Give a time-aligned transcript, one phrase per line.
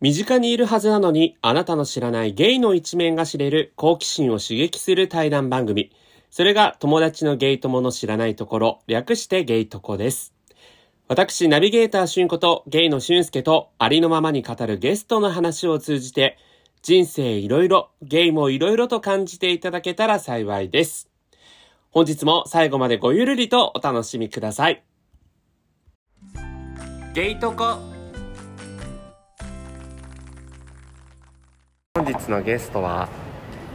[0.00, 5.90] 身近にいるはずなのに、あなたの知らないゲイの一面が知れる好奇心を刺激する対談番組。
[6.30, 10.34] それが友達のゲイ友の知らないところ、略してゲイトコです。
[11.08, 16.36] 私、ナビゲーターしゅんことゲイのしゅんすけとありのままに語るゲストの話を通じて、
[16.82, 21.08] 人生いろいろ、ゲイもいろいろと感じていただけたら幸いです。
[21.90, 24.82] 本日も最後までごゆるりとお楽しみください。
[27.14, 27.95] ゲイトコ
[31.96, 33.08] 本日のゲストは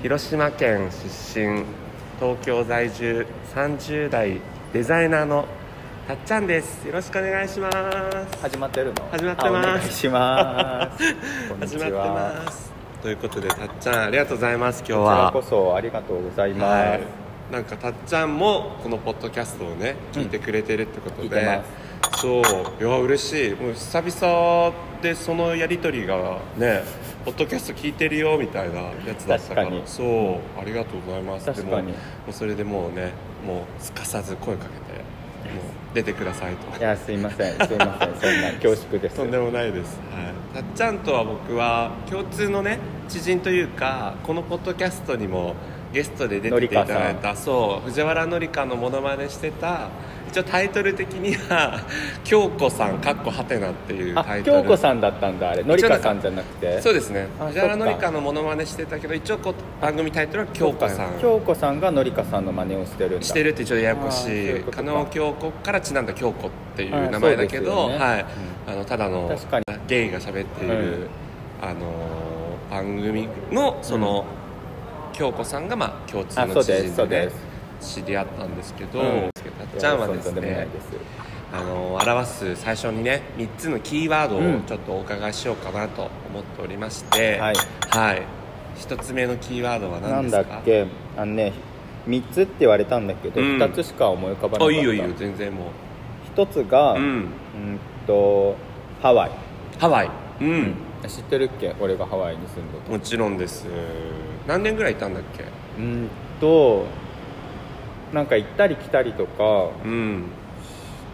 [0.04, 1.66] 広島県出身
[2.20, 3.26] 東京在住
[3.56, 4.40] 30代
[4.72, 5.48] デザイナーの
[6.08, 6.86] たっちゃんです。
[6.86, 8.38] よろしくお願いします。
[8.40, 9.10] 始まってるの？
[9.10, 9.68] 始まってます。
[9.68, 11.04] あお願いします。
[11.62, 12.72] 始まってます。
[13.02, 14.84] ということでたっちゃんありがとうございます。
[14.88, 17.02] 今日こちらはこそありがとうございます、はい。
[17.52, 21.64] なんかたっちゃんもこのポッドキャストをね聞いてくれてるってことで、聞いてま
[22.18, 22.84] そう。
[22.84, 23.56] いや嬉しい。
[23.56, 26.84] もう久々でそのやり取りがね
[27.24, 29.70] ポッドキャスト聞いてるよみたいなやつだったから。
[29.86, 31.46] そうありがとうございます。
[31.46, 31.88] 確かに。
[31.88, 31.98] でもも
[32.30, 33.12] うそれでもうね
[33.46, 35.64] もうすかさず声かけてもう
[35.94, 36.80] 出てくださいと。
[36.80, 39.16] いやすいませんすいませんそんな恐縮です。
[39.16, 45.56] とんでもないです、はい、たっちゃんとは僕は共通のね知人というかこのポッドキャストにも
[45.94, 49.90] ゲストで出ていただいたそう藤原紀香のモノマネしてた
[50.32, 51.86] 一応タイトル的には
[52.24, 54.64] 「京子さんかっこはてな」っていうあタイトル。
[54.64, 55.52] 京子さんだったんだ。
[55.52, 56.82] あれのりかさんじゃなくて。
[56.82, 57.28] そうですね。
[57.40, 64.64] あ藤原紀香のモノマネしてたけど一応こう番組タイトルは「京子さん」京子さんがのりかさんの真似をしてるしてるってちょっとややこしい。
[64.72, 67.98] 加納京子からちなんだ京子っていう名前だけど、ね。
[67.98, 68.26] はい、
[68.68, 69.30] あのただの
[69.88, 71.08] ゲイが喋っている、うん。
[71.62, 72.32] あのー
[72.72, 74.24] 番組のその、
[75.12, 77.32] 京子さんがまあ共通の知あそうです人で,、そうでね、
[77.82, 79.30] 知り合ったんですけど、うん。
[79.34, 80.68] たっちゃんはですね
[81.54, 84.64] あのー表す最初にね3つのキーワードをうん。
[84.64, 87.56] ちょっとお伺いしようかなと思っておりまして、はい。
[87.90, 88.22] はい、
[88.78, 90.44] 1つ目のキーワードはなん何ですか？
[90.44, 90.88] だっけ？
[91.18, 91.54] あのね
[92.08, 93.58] 3つって言われたんだけど、うん。
[93.58, 95.72] 2つしか思い浮かばなかっいいよいいよ全然も
[96.36, 97.28] 1つが、う、ううんん、
[98.08, 98.56] と
[99.02, 99.32] ハワイ、
[99.78, 100.10] ハワイ。
[100.42, 100.76] うん。
[101.08, 101.76] 知ってるっけ？
[101.80, 102.92] 俺がハワイに住んでた。
[102.92, 103.66] もちろんです。
[104.48, 105.44] 何年ぐらいいたんだっけ？
[105.78, 106.08] うん
[106.40, 106.86] と
[108.14, 110.24] なんか行ったり来たりとかうん。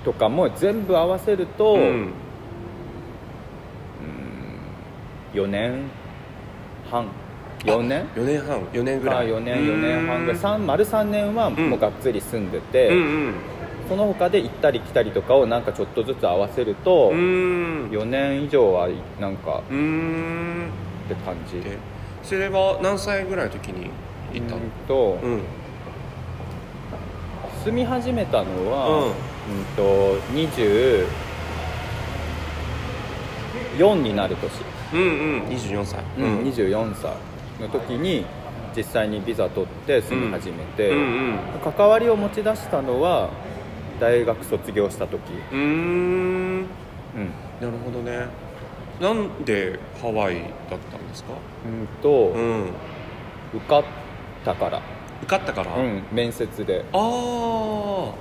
[0.03, 2.13] とかも全部合わせると、うん。
[5.33, 5.83] 4年
[6.89, 7.07] 半。
[7.65, 8.61] 4年？4年半。
[8.73, 9.27] 4年ぐまあらい。
[9.27, 10.41] 4年4年半ぐらい。
[10.41, 12.95] 3丸3年はもうがっつり住んでて、うん。
[12.95, 13.33] うん
[13.89, 17.89] その他で行ったり来たりとかをなんかちょっとずつ合わせると、うん。
[17.89, 20.69] 4年以上はなんかうーん。
[21.05, 21.61] って感じ。
[21.61, 21.77] で
[22.23, 23.89] それは何歳ぐらいの時に
[24.33, 24.61] 行ったの？
[24.61, 25.41] うんと、うん
[27.67, 28.71] 住み始めたのうん。
[28.71, 29.09] は、う
[29.51, 31.05] ん、と24
[34.01, 34.49] になる年。
[34.93, 35.03] うんう
[35.43, 35.47] ん。
[35.49, 35.99] 24歳。
[36.17, 37.11] うん、24歳
[37.61, 38.25] の時に
[38.73, 41.01] 実際にビザ取って住み始めて、うんう
[41.33, 41.39] ん。
[41.73, 43.29] 関わりを持ち出したのは
[43.99, 45.19] 大学卒業した時、
[45.51, 45.59] うーん。
[45.59, 45.63] う
[46.61, 46.67] ん、
[47.59, 48.27] なるほどね。
[49.01, 50.35] なんでハワイ
[50.71, 51.33] だったんですか？
[51.65, 52.69] うんと、うん。
[53.53, 53.83] 受かっ
[54.45, 54.81] たから、
[55.21, 56.85] 受かったから、うん、面接で。
[56.93, 58.13] ああ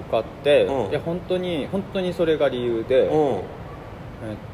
[0.00, 0.90] 受かって、うん。
[0.90, 3.36] いや本当に本当にそれが理由で、うん。
[3.36, 3.42] えっ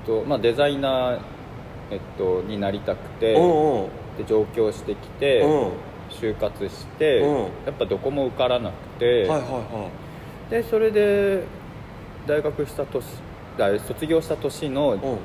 [0.07, 1.21] とまあ、デザイナー、
[1.91, 3.89] えっと、になりたくて、うんうん。
[4.19, 5.73] で上京してきて、うん。
[6.11, 7.37] 就活して、うん。
[7.39, 9.91] やっぱどこも受からなくて、はいはいは
[10.51, 11.45] でそれで
[12.27, 13.05] 大学した年
[13.57, 15.19] だ卒業した年のいうん。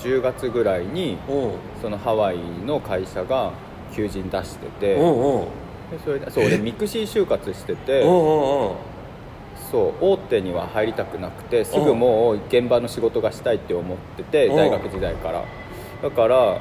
[0.00, 1.52] 10月ぐらいにうん。
[1.80, 3.52] そのハワイの会社が
[3.94, 5.42] 求人出してて、うんう。
[5.42, 5.44] ん
[5.90, 8.72] でそれでそう俺ミクシー就活してて、うんうんう。
[8.72, 8.76] ん
[9.70, 14.52] そう大手には入りたくなくてすぐもう現場の仕事がしたいって思っててう。
[14.52, 15.44] ん大学時代から。
[16.02, 16.60] だから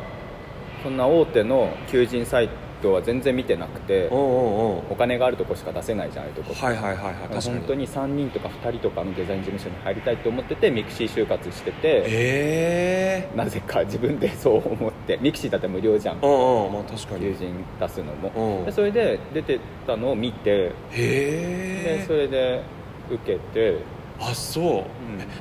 [0.84, 2.50] そんな大手の求人サイ
[2.84, 4.76] トは全然見てなくてうんうんう。
[4.76, 6.54] んお金があるとこしか出せないじゃんああいうとこ。
[6.54, 7.44] はいはいはいはい確かに。
[7.60, 13.38] 本当に3人とか2人とかのデザイン事務所に入りたいと思っててミクシー就活しててええ。
[13.38, 16.20] なぜか自分でそう思ってミクシーだって無料じゃん。
[16.22, 17.22] うんうんまあ確かに。
[17.22, 18.60] 求人出すのも。
[18.60, 18.62] う。
[18.64, 22.04] んでそれで出てたのを見てでへえ。
[22.06, 22.62] それで
[23.10, 23.78] 受けて
[24.20, 24.86] あそ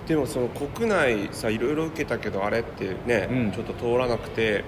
[0.05, 3.53] う、でもその国内さいろいろ受けたけどあれってね、うん。
[3.53, 4.65] ちょっと通らなくて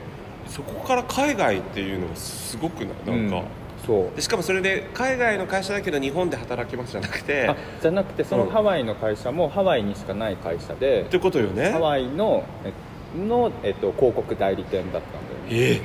[0.49, 3.17] そこから海外っていうのがすごくない？
[3.19, 3.45] なんか、うん。
[3.87, 4.17] そう。
[4.17, 8.51] でしかもそれで海外の会社だけど日本で働きますじゃなくてあじゃなくてそのうん。
[8.51, 11.71] ハワイの会社もハワイにしかない会社でってことよね。
[11.71, 12.73] ハワイのえ
[13.19, 15.13] の、えっと、広告代理店だったん
[15.51, 15.81] だよね。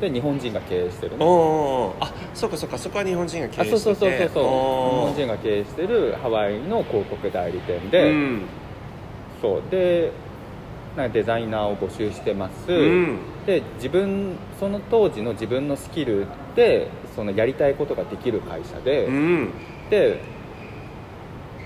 [0.00, 0.08] え。
[0.08, 1.26] で日本人が経営してるうんの。
[1.26, 2.78] うんうんあそうかそうか。
[2.78, 3.78] そこは日本人が経あ営してて。
[3.78, 4.42] そうそうそうそうそう。
[4.44, 8.42] 日本うん人が経営してるハワイの広告代理店で、うん。
[9.40, 9.62] そう。
[9.70, 10.12] で
[10.96, 19.50] なんかデザイナーを募集してます、うんで自分その当時の自分のスキルでそのやりたいことができる会社で、うん。
[19.90, 20.20] で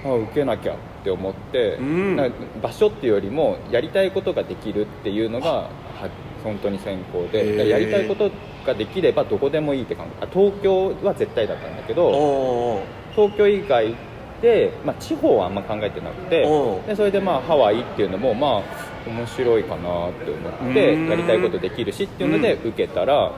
[0.04, 2.32] あ受けなきゃって思って、うん。
[2.62, 6.10] 場所っていうよりもやりたいことができるっていうのがは
[6.44, 8.30] 本当に先行でやりたいこと
[8.64, 12.82] ができればどこでもいいって感じあ東京は絶対だったんだけど
[13.14, 13.94] 東京以外
[14.42, 16.42] で、まあ、地方はあんま考えてなくて
[16.86, 21.08] でそれでまあハワイっていうのもまあ面白いかなって思ってうん。
[21.08, 23.32] やりたいことできるしっていうので受けたら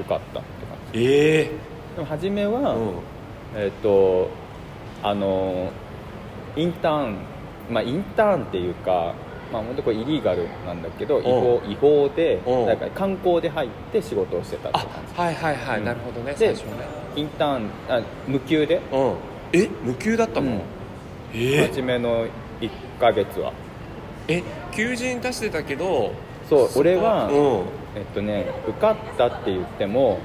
[0.00, 1.04] 受かったって感じ。
[1.04, 1.50] ええ
[1.96, 2.92] でも初めは、うん。
[3.56, 4.28] えっ、と
[5.02, 5.70] あの
[6.56, 7.16] インターン
[7.70, 9.14] まあインターンっていうか
[9.52, 12.66] まあ本当これイリーガルなんだけど違法違法でうん。
[12.66, 15.14] だから観光で入って仕事をしてたってあ感じ。
[15.14, 17.04] はいはいはい、うんなるほどねで最初はね。
[17.16, 19.14] インターンあ無給で、うん。
[19.52, 19.68] え？
[19.84, 20.60] 無給だったの、うん。
[21.32, 22.26] え初めの
[22.60, 23.52] 1ヶ月は。
[24.26, 24.42] え？
[24.74, 26.12] 求人出してたけど
[26.48, 27.84] そう俺は、うん。
[27.96, 30.18] えっとね受かったって言っても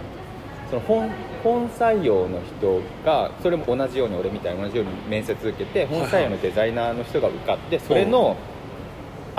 [0.70, 1.10] その本
[1.44, 8.36] 本採用の人がそれも同じように俺みたいに同じように面接受けて本採用のデザイナーの人が受かってそれの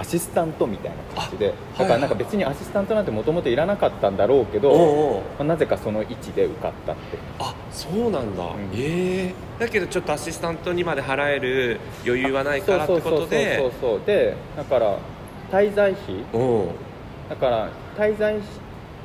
[0.01, 5.21] アシスタントみたいな感じであだからなんか別にアシスタントなんてもともといらなかったんだろうけど、おうおう。
[5.21, 8.71] まあなぜかその位置で受かったってあそうなんだ、ん。
[8.75, 9.35] ええ。
[9.59, 13.57] だけどちょっとアシスタントにまで払える余裕はないからってことで。
[13.59, 14.97] そうそうそうそうでだから
[15.53, 16.15] 滞在費。
[16.33, 16.39] う。
[16.39, 16.69] ん
[17.29, 17.69] だから
[17.99, 18.45] 滞在し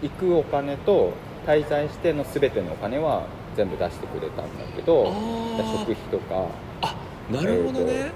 [0.02, 1.12] 行くお金と
[1.46, 3.24] 滞在しての全てのお金は
[3.58, 5.80] 全部出してくれたんだけどあー。
[5.80, 6.48] 食費とか。
[6.82, 6.96] あ
[7.30, 8.12] なるほどね、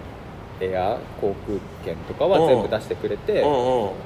[0.61, 3.33] エア航空券とかは全部出してくれて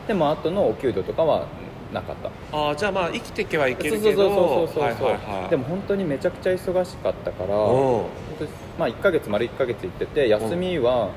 [0.08, 1.48] でも後のお給料とかは
[1.94, 2.58] なかった。
[2.58, 5.50] ああじゃあまあ生きていけばいけそうるけどそうそうそうそう、はいはいはい。
[5.50, 7.56] でも本当にめちゃくちゃ忙しかったから
[8.78, 11.10] まあ1ヶ月丸1ヶ月行ってて休みは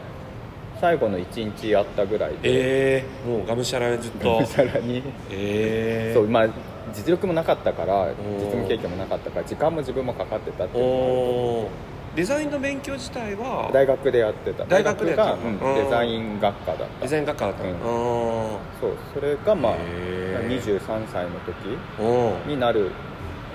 [0.81, 4.45] 最後の1日あったぐらいで、ええもうがむしゃらにずっと。
[4.45, 5.03] さらに。
[5.31, 6.49] ええそうまあ
[6.93, 8.09] 実力もなかったからん。
[8.39, 14.65] 実務経験もなかったから時間も自分もかかってたっていうのもあるデザインの勉強自体は大学でやってた。
[14.65, 17.03] 大学でやが、デザイン学科だった。
[17.03, 17.63] デザイン学科だった。
[17.65, 17.75] の、うん。
[17.75, 18.59] うん。
[18.81, 20.63] そうそれがまあへー。
[20.63, 22.49] 23歳の時う。
[22.49, 22.91] んになる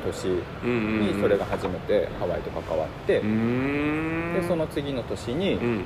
[0.05, 0.25] 年
[0.63, 4.33] にそれが初めてハワイと関わって、うーん。
[4.41, 5.83] でその次の年に、うん。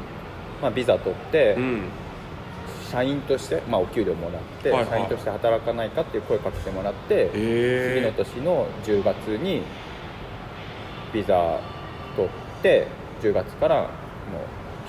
[0.62, 1.84] まあ、ビザ取って、うん。
[2.92, 4.90] 社員として、まあ、お給料もらって、はいはい。
[4.90, 9.64] 社員として働かないかっていう声かけてもらって、次のええ年の10月に
[11.14, 11.62] ビザ
[12.66, 12.88] て
[13.22, 13.88] 10月からもう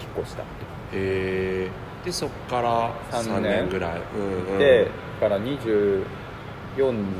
[0.00, 3.52] 引っ越したってえー、でそっから3三年。
[3.64, 4.88] 年ぐらい、うんうん、で
[5.20, 6.04] だから24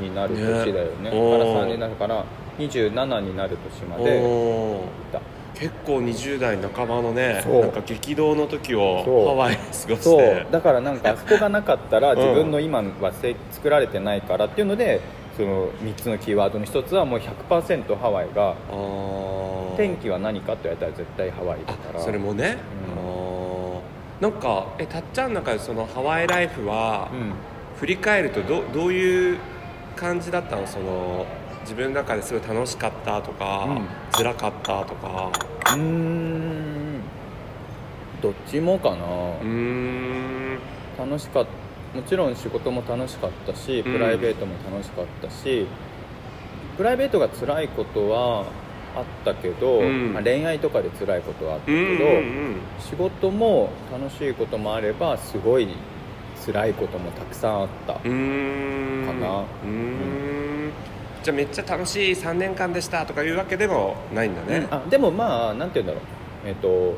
[0.01, 1.11] になる年だよね。
[1.11, 1.11] ね。
[1.11, 1.63] だからおー。
[1.63, 2.25] 3年になるから
[2.57, 5.21] 27になる年まで行った。
[5.59, 9.95] 結構20代半ばのねなんか激動の時をハワイで過ごして。
[9.97, 10.47] そう。
[10.51, 15.01] だからなんかあそこがなかったらん自分の今はせ作られてないからっていうので
[15.37, 18.55] その3つのキーワードの1つはもう100%ハワイが
[19.77, 21.99] 天気は何かって言われたら絶対ハワイだから。
[21.99, 22.57] あそれもね、
[24.19, 24.31] うん。
[24.31, 27.33] なんかえたっちゃんの中でそのハワイライフは、うん。
[27.79, 29.37] 振り返るとどどういう
[29.95, 30.65] 感じだったの？
[30.65, 31.27] その
[31.61, 33.87] 自分の中ですごい楽しかったとか、うん。
[34.11, 35.31] 辛かったとか。
[35.67, 37.01] うーん。
[38.19, 40.57] どっちもかな、うーん。
[40.97, 41.51] 楽しかった
[41.95, 45.65] もちろん仕事も楽しかったしプライベートも楽しかったし、
[46.77, 48.45] プライベートが辛いことは
[48.95, 50.13] あったけど、うん。
[50.13, 55.67] まあ恋愛とかで辛いことはあったうんけど、うん仕事も楽しいこともあればすごい
[56.45, 59.05] 辛いこともたくさんあった、うんうーん。
[59.07, 60.71] かなうーん。
[61.23, 66.47] じゃあめっちゃ楽しい3年間でしたとかいうわけでもないんだね、あでもまあなんて言うんだろう。
[66.47, 66.95] えっ、と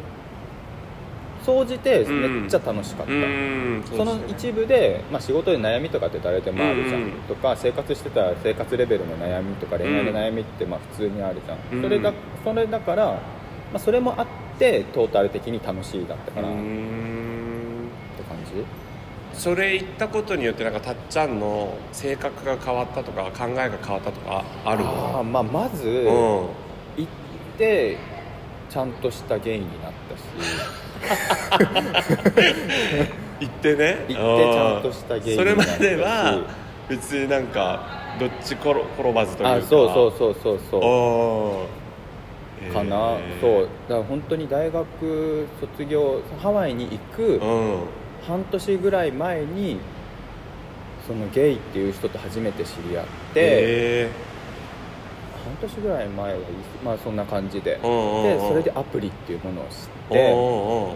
[1.50, 3.84] 総じてめっちゃ楽しかった、うーん。
[3.84, 7.12] その一部で、まあ、仕事で悩みとかって誰でもあるじゃん、うん。
[7.27, 11.82] とか生活してたら生活レベルの悩みとか恋愛の悩みってまあ普通にあるじゃん、うん。
[11.82, 12.13] それが
[12.44, 13.20] それだから、ま
[13.74, 14.27] あ、それもあっ
[14.60, 17.89] てトータル的に楽しいだったかなってん
[18.29, 18.63] 感じ？
[19.34, 24.84] それ言ったことによってなんかたっちゃんの性格が変わったとか考えが変わったとかある？
[24.84, 26.06] のまあ、まず、うん。
[26.98, 27.08] 行っ
[27.58, 27.98] て
[28.70, 30.22] ちゃんとしたゲイになったし
[33.39, 34.06] 行ってね。
[34.08, 36.39] 行ってちゃんとしたゲイにそれまでは
[36.89, 37.82] 別になんか
[38.20, 39.56] どっち転転ばずというか。
[39.56, 41.68] あそうそうそうそうそ
[42.70, 42.74] う。
[42.74, 43.70] かな、そう。
[43.88, 47.41] だから本当に大学卒業ハワイに行く、うん。
[48.27, 49.79] 半年ぐらい前に
[51.08, 54.10] そのゲイっていう人と初めて知り合って、へ
[55.44, 56.39] 半年ぐらい前は
[56.84, 60.96] まあそんな感じで、でそれでアプリっていうものを知っえ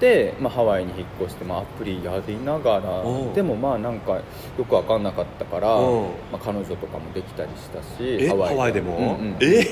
[0.00, 3.06] てで、まあ、ハワイに引っ越して、まあ、アプリやりながらう。
[3.26, 4.22] んでもまあなんかよ
[4.58, 5.82] く分かんなかったから、う。
[5.82, 8.28] んまあ、彼女とかもできたりしたしえ？
[8.28, 9.36] ハワイでも、うんうん。
[9.40, 9.66] え？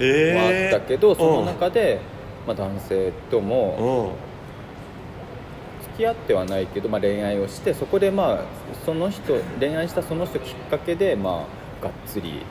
[0.00, 2.00] えもあー、ったけどそのうん中で、
[2.46, 4.32] まあ、男性ともうん。
[5.92, 8.38] 付き合ってはないけど、まあ、恋愛をしてそこでまあ
[8.86, 11.46] その人恋愛したその人きっかけでま
[11.80, 12.42] あがっつり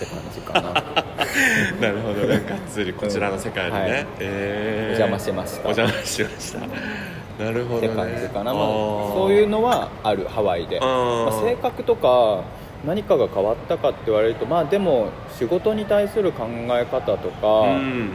[0.00, 0.72] って感じかな。
[1.80, 2.26] なるほど。
[2.26, 4.06] ねがっつりこちらの世界にね、はい。
[4.20, 5.04] えー。
[5.04, 5.68] お邪魔しました。
[5.68, 7.44] お邪魔しました。
[7.44, 7.86] なるほどね。
[7.88, 12.42] って感じかな、まあそういうのはあるハワイで、まあ、性格とか
[12.84, 18.10] 何かが変わったかって言われるとまあでも仕事に対する考え方とか、うん。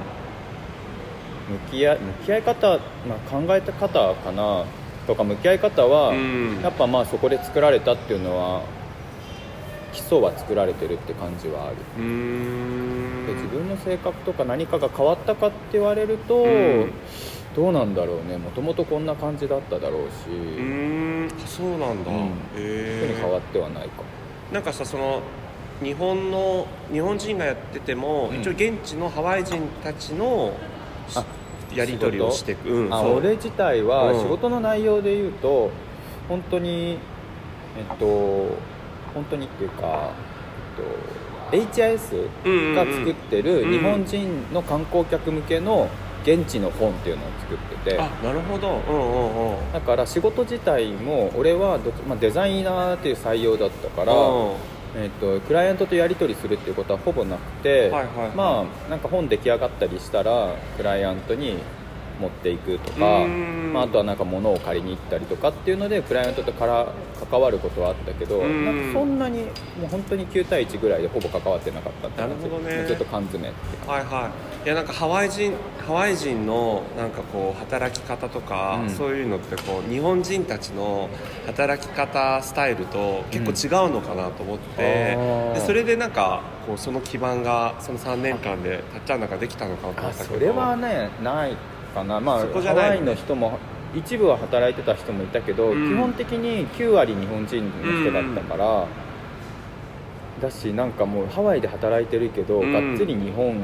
[1.47, 2.69] 向き合い向き合い方、
[3.07, 4.65] まあ、考えた方かな。
[5.05, 6.59] とか向き合い方は、うん。
[6.63, 8.61] やっぱまあそこで作られたっていうのは
[9.95, 11.77] 基礎は作られてるって感じはある。
[13.25, 16.47] で自分の性格とか何かが変わったかって言われると、う
[16.85, 16.91] ん。
[17.55, 18.37] どうなんだろうね。
[18.37, 21.27] もともとこんな感じだっただろうし、うーん。
[21.27, 22.17] あそうなんだ、うん。
[22.27, 24.03] へ特えに変わってはないか。
[24.51, 25.21] なんかさその
[25.81, 28.41] 日本の日本人がやってても、うん。
[28.41, 30.53] 一応現地のハワイ人たちの
[31.73, 34.21] やり取りをしていく、うんあ俺自体はうん。
[34.21, 35.71] 仕事の内容で言うと
[36.27, 36.99] 本当に
[37.77, 38.74] えっと
[39.15, 40.11] 本当にっていうか、
[41.51, 43.71] えっと、HIS が作ってるうん。
[43.71, 45.89] 日本人の観光客向けの
[46.23, 47.99] 現地の本っていうのを作ってて。
[47.99, 48.81] あなるほど。
[48.87, 49.71] うんうんうん。
[49.71, 54.53] だから仕事自体も俺はまあ、デザイナーっていう採用だったから、うん。
[54.97, 58.29] えっとクライアントとやり取りするっていうことはほぼなくて、はいはいはい。
[58.35, 61.57] まあなんか本出来上がったりしたらクライアントに
[62.19, 63.71] 持っていくとか、うん。
[63.73, 66.87] まあ、あとはなんか物を借りに行ったりとかっていうのでクライアントとから
[67.29, 68.65] 関わることはあったけど、うん。
[68.65, 69.43] なんかそんなに
[69.79, 72.85] もう本当に9対1ぐらいでほぼ関わってなかったってなるほどね。
[72.87, 74.65] ちょっと缶詰って感はいはい。
[74.65, 75.53] いやなんかハワイ人
[75.85, 78.89] ハワイ人のなんかこう働き方とか、うん。
[78.89, 81.09] そういうのってこう日本人たちの
[81.45, 90.35] 働き方スタイルと結構違うのかなと思って、うんでそれでなんかこうその基盤がその3年間でたっちゃんなんかできたのかなと思あったけど。
[90.35, 91.55] それはねない
[91.95, 92.19] かな。
[92.19, 93.57] まあそこじゃないハワイの人も
[93.95, 95.89] 一部は働いてた人もいたけど、うん。
[95.89, 98.85] 基本的に9割日本人の人だったから、
[100.41, 102.73] だしなんかもうハワイで働いてるけど、うん。
[102.73, 103.55] がっつり日本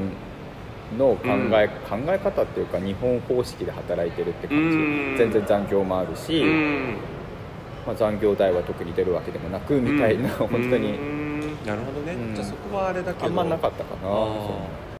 [0.98, 5.16] の考え、考え方っていうか日本方式で働いてるって感じ、うん。
[5.18, 6.96] 全然残業もあるし、うん。
[7.86, 11.40] まあ、残業代は特に出るわけでもなくみたいな、本当に、うん。
[11.66, 12.34] なるほどね、うん。
[12.34, 13.26] じゃあそこはあれだけど。
[13.26, 14.08] あんまなかったかな。
[14.08, 14.91] あー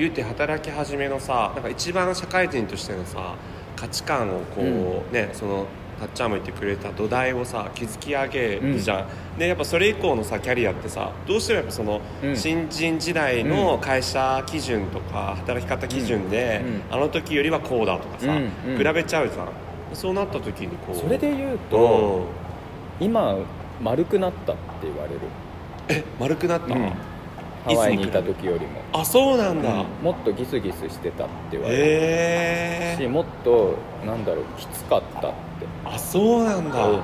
[0.00, 3.34] 言うて働き始めのさなんか一番社会人としてのさ
[3.76, 5.66] 価値観をこう、ねその
[6.00, 12.34] たっちゃんも言ってくれた土台をさ築き上げるじゃん、でやっぱそれ以降のさキャリアってさどうしてもやっぱその、うん。
[12.34, 16.96] 新人時代の会社基準とか働き方基準で、うん。
[16.96, 18.72] あの時よりはこうだとかさ、うん。
[18.72, 18.78] うん。
[18.78, 19.48] 比べちゃうじゃん。
[19.92, 22.26] そうなった時にこうそれで言ううと、
[23.00, 23.04] ん。
[23.04, 23.36] 今
[23.82, 25.20] 丸くなったって言われる。
[25.88, 26.92] え丸くなった、うん
[27.64, 29.86] ハワイにいた時よりも、あそうなんだ、うん。
[30.02, 33.08] もっとギスギスしてたって言われるしへえ。
[33.08, 33.76] もっと
[34.06, 35.66] なんだろうきつかったって。
[35.84, 37.00] あそうなんだ、うん。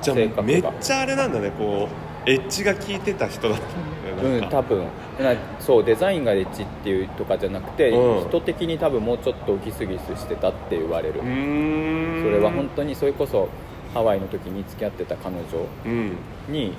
[0.00, 1.88] じゃあめっちゃあれなんだねこ
[2.26, 4.56] うエッジが効いてた人だったんだうんよねなんか。
[4.58, 4.84] 多分。
[5.18, 8.28] なそうデザインがエッジっていうとかじゃなくて、うん。
[8.28, 13.48] 人的に多分もうちょっとギスギスしてたって言われる、それは本当にそれこそ
[13.94, 15.42] ハワイの時に付き合ってた彼女
[15.86, 16.16] うん。
[16.48, 16.74] に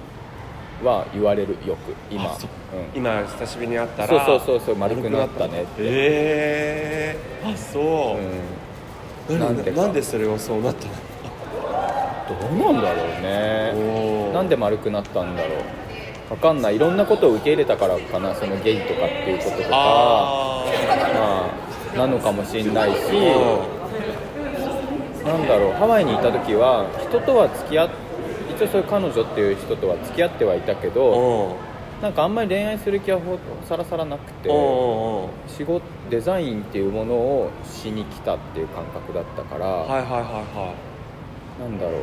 [0.84, 2.26] は言われるよく今。
[2.26, 2.36] う。
[2.36, 2.98] うん。
[2.98, 5.64] 今久しぶりに会ったそうらそうそうそう丸くなったね。
[5.64, 5.86] って、へ
[7.16, 8.18] えあそ
[9.30, 9.82] う、うん、なんんでか。
[9.82, 10.94] なんでそれはそうなったの？
[12.30, 14.34] どうなんだろうね。
[14.34, 16.32] なんで丸くなったんだろう。
[16.32, 16.76] わかんない。
[16.76, 19.70] いろんなことを受け入れたからかなそのゲイとかっていうこととか。
[19.72, 20.64] あ
[21.16, 21.50] ま
[21.96, 22.98] あなのかもしれないし。
[23.00, 23.80] ー。
[25.26, 25.74] なんだろう。
[25.74, 28.09] ハワイにいた時は人とは付き合っ一
[28.64, 31.56] 応そういう彼女っていう人とは付き合ってはいたけどお
[32.02, 34.50] なんかあんまり恋愛する気はほさらさらなくて
[35.48, 40.74] 仕事デザインっていうものをしに来たっていう感覚だったから、はいはいはいは
[41.60, 42.02] なんだろう。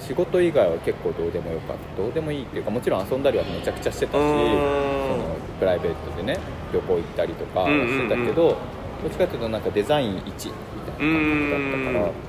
[0.00, 2.02] 仕事以外は結構どうでもよかった。
[2.02, 6.38] どうでもいいっていうかもちろん遊んだりはめちゃくちゃしてたしそのプライベートでね
[6.72, 8.56] 旅行行ったりとかはしてたけど、うんうんうん。
[9.02, 10.52] どっちかっていうとなんかデザイン1みたいな感
[10.94, 12.27] 覚だったからうん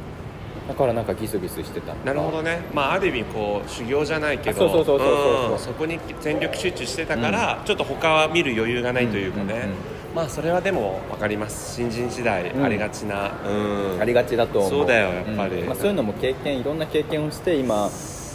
[0.70, 2.62] だからなんかギスギスしてたなるほどね。
[2.76, 5.52] まあある意味こう修行じゃないけどあそうそうそうそうそう。
[5.54, 9.76] うんそこに全力集中してたから、ちょっと他は見る余裕がないというかね、うんうんうん。
[10.16, 11.76] まあそれはでも分かります。
[11.76, 12.64] 新人時代うん。
[12.64, 14.70] ありがちなうん、ありがちだと思う。
[14.70, 15.62] そうだよやっぱり。
[15.62, 15.68] うん。
[15.68, 17.90] まあ、そういうのも経験いろんな経験をして今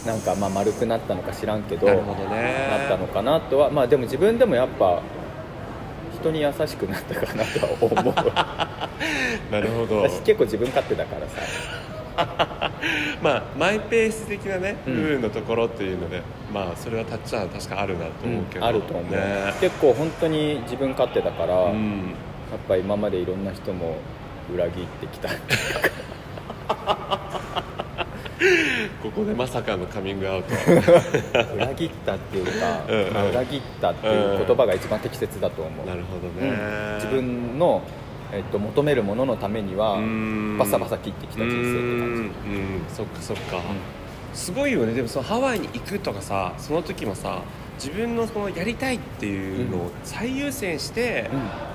[0.05, 2.67] なんかまあ丸くなったのか知らんけどなるほどね。
[2.69, 5.01] なったのかなとはまあでも自分でもやっぱ
[6.13, 8.13] 一人に優しくなったかなとは思う。
[9.51, 10.01] なるほど。
[10.09, 11.41] 私結構自分勝手だからさ
[13.21, 14.95] まあマイペース的なね、うん。
[14.95, 16.21] 部分のところっていうので
[16.53, 19.53] まあそれはタッチは確かあるなと思うけど、あると思う、ね。
[19.59, 22.13] 結構本当に自分勝手だから、やっうん
[22.67, 23.97] ぱ今までいろんな人も
[24.53, 25.29] 裏切ってきた。
[29.01, 30.49] ここでまさかのカミングアウト。
[31.55, 32.51] 裏切ったっていうか、
[32.87, 33.13] うんうん。
[33.13, 36.35] まあ裏切ったっていう言葉が一番適切だと思う、なるほどうん。
[36.49, 36.55] ね、
[36.95, 37.81] 自分の、
[38.35, 40.57] えっと、求めるもののためにはうん。
[40.57, 42.15] バサバサ切ってきた人生って感うん。
[42.15, 42.31] うん。
[42.93, 43.61] そっかそっか、
[44.33, 44.93] すごいよね。
[44.93, 47.41] でもそのハワイに行くとかさその時もさ
[47.75, 51.29] 自分のそのやりたいっていうのを最優先して、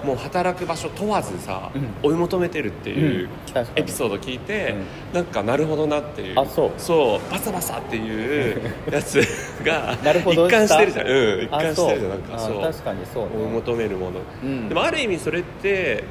[0.04, 1.70] もう働く場所問わずさ、
[2.02, 3.28] う追い求めてるっていう
[3.76, 4.74] エピソード聞いて、
[5.12, 6.40] なんかなるほどなっていう。
[6.40, 6.70] あそう。
[6.78, 7.30] そう。
[7.30, 9.20] バサバサっていうやつ
[9.62, 11.06] が 一貫してるじゃん。
[11.06, 12.10] うん一あ貫してるじゃん。
[12.12, 12.62] なんかあそう。
[12.62, 13.30] 確かにそうね。
[13.36, 14.68] 追い求めるもの、うん。
[14.68, 16.04] でもある意味それって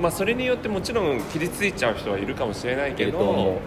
[0.00, 3.60] まあそれによってもちろん傷ついちゃう人はいるかもしれないけど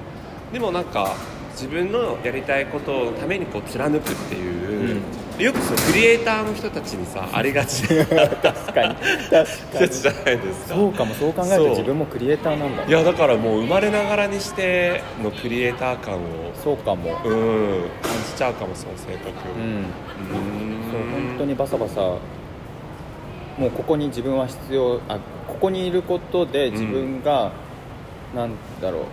[0.52, 1.16] でもなんか
[1.60, 5.02] 自分のやりたいことのためにこう貫くっていう、
[5.38, 7.82] よくそのクリエイターの人たちにさ ありがち。
[7.94, 8.32] な確かに。
[8.32, 8.88] 確か
[9.34, 9.90] やに。
[9.90, 10.76] つじゃないですか。
[10.76, 12.86] そうかもそう考えると自分もクリエイターなんだ。
[12.86, 16.20] いやだからもう生まれながらにしてのクリエイター感を
[16.64, 17.20] そうかも。
[17.26, 17.82] うん。
[18.02, 19.28] 感じちゃうかもその性格。
[19.58, 19.66] うん。
[19.66, 19.86] うん。
[20.90, 22.00] そう本当にバサバサ。
[22.00, 25.20] もうここに自分は必要あ
[25.50, 27.52] ここにいることで自分が、
[28.36, 29.04] なんだろう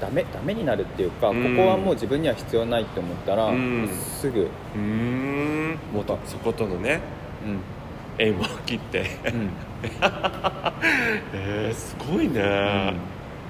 [0.00, 1.56] ダメダメになるっていうか、うん。
[1.56, 3.88] ここはもう自分には必要ないって思ったら、うん。
[3.88, 5.78] すぐ、うーん。
[5.92, 7.00] もっとそことのね
[7.44, 8.24] うん。
[8.24, 9.00] 縁を切って。
[9.00, 9.50] うん。
[11.34, 12.94] えー、すごいね、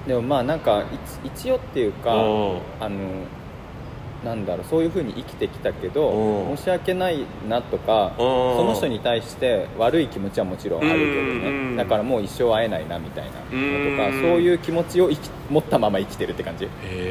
[0.07, 0.83] でもまあなんか
[1.23, 2.59] 一一応っていうかうん。
[2.79, 2.97] あの
[4.23, 6.57] なんだろうそういうふうに生きてきたけうどん。
[6.57, 8.15] 申し訳ないなとかうん。
[8.17, 14.21] その人に対して悪い気持ちはもちろんあるけどうんねだからもう一生会えないなみたいなのとかうん。
[14.21, 15.09] そういう気持ちを
[15.49, 16.67] 持ったまま生きてるって感じ。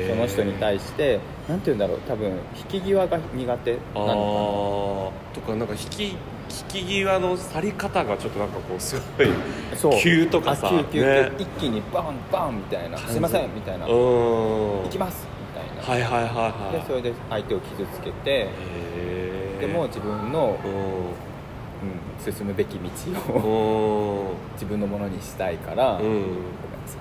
[0.08, 2.30] その人に対してなんて言うんだろう多分
[2.72, 5.34] 引き際が苦手なあのー。
[5.34, 6.16] とかなんか引き引
[6.68, 9.28] き際の去り方がちょっとなんかこうすごい
[10.02, 10.68] 急とかさ。
[10.68, 11.04] あ急急急。
[11.04, 11.32] ね。
[11.38, 12.98] 一気にバンバンみたいな。
[12.98, 13.86] すいませんみたいな。
[13.86, 13.92] うん。
[13.92, 15.26] 行きます
[15.88, 16.78] はいはいはいはい。
[16.78, 18.50] でそれで相手を傷つけて
[19.58, 26.00] でも自分の、ううん、進むべき道んをうん 自分のものにしたいから、うん。
[26.00, 26.26] ごめんな
[26.86, 26.98] さ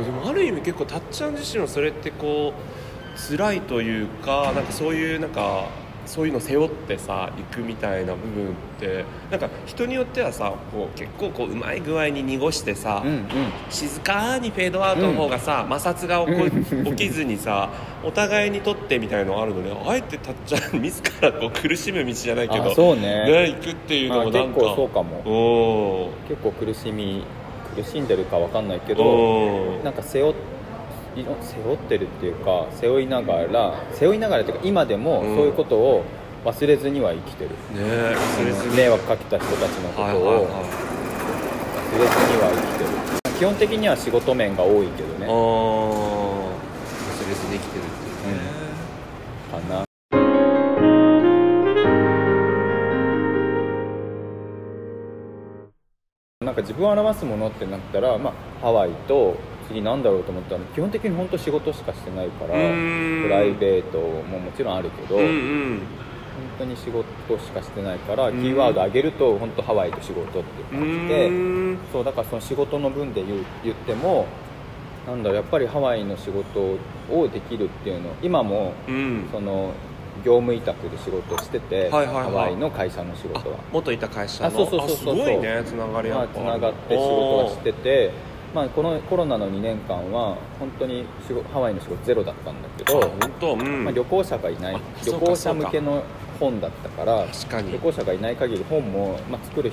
[0.00, 5.64] いでもある意味結構たっちゃん自身はそれってこう辛いというかなんかそういうなんか
[6.06, 13.26] そういうの背負ってさ行くみたいな部分ってなんか人によってはさこう結構こううまい具合に濁してさ、うんうん。
[13.70, 17.70] 静かにフェードアウトの方がさ、摩擦が起こ起きずにさ
[18.04, 23.54] お互いにとってみたいのあるのであえてたっちゃん 自らこう苦しむ道じゃないけどあそうね。
[23.60, 25.16] 行くっていうまあのもなんか結構そうかも。
[25.26, 27.24] お結構苦しみ
[27.74, 28.96] 苦しんでるかわかんないけー。
[28.96, 30.55] どなんか背負っいろ
[31.24, 36.04] 背負ってるっていうか背負いながら背負いながらっていうか今でもそううんいうことを
[36.44, 38.76] 忘れずには生きてる、ねえ忘れずに。
[38.76, 40.60] 迷惑かけた人たちのことを忘
[41.98, 42.90] れずには生きてる。
[43.38, 46.48] 基本的には仕事面が多いけどい、ね忘
[47.28, 48.40] れずに生きてるっていうね、
[49.50, 49.84] かな。
[56.46, 59.36] なんか自分を表すものってなったら、まあ、ハワイと
[59.68, 65.80] 次なんだろうと思ったら基本的に本当仕事しかしてないからプライベートももちろんあるけど、うんう本ん
[66.58, 67.04] 当に仕事
[67.38, 74.26] しかしてないから、んキーワード上げると本当ハワイと仕事っていうう感じで、そうだからその仕事の分で言う言っても
[75.06, 76.60] なんだろうやっぱりハワイの仕事
[77.12, 79.28] をできるっていうの今もうん。
[79.32, 79.72] その
[80.24, 82.24] 業務委託で仕事してて、はいはいはい。
[82.24, 83.58] ハワイの会社の仕事は。
[83.70, 84.48] 元いた会社の。
[84.48, 86.34] あそうそうそうそうあすごいねつながりまあ、やっぱ。
[86.40, 88.10] つながって仕事はしてて、
[88.56, 91.04] まあ、このコロナの2年間は本当に
[91.52, 93.52] ハワイの仕事ゼロだったんだけど、本当？
[93.52, 96.02] うん、まあ、旅行者がいないあ旅行者向けの
[96.40, 99.70] 本だったから旅行者がいない限り本も、まあ、作る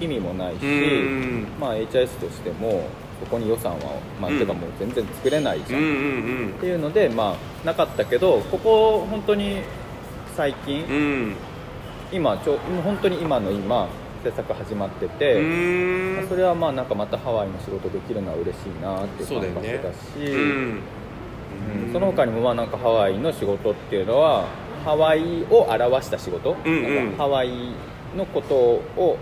[0.00, 1.46] 意味もないし、うん。
[1.60, 2.88] まあ、HIS としても
[3.20, 4.40] そこに予算は、まあうん。
[4.40, 5.90] てかもう全然作れないじゃん、うんう
[6.46, 9.62] んっていうので、まあ、なかったけどここ本当に
[10.36, 10.96] 最近、うんう
[11.28, 11.36] ん。
[12.10, 13.88] 今ちょ本当に今の今
[14.30, 15.34] 制作始まってて、
[16.28, 20.80] それはまあなんかまたハワイの仕事できるのは嬉しいなっていう感覚だしうん。
[21.86, 21.92] うん。
[21.92, 24.46] その他にもまあなんかハワイの仕事っていうのは
[24.84, 26.96] ハワイを表した仕事、うんうん。
[26.96, 27.50] なんかハワイ
[28.16, 29.18] のことを、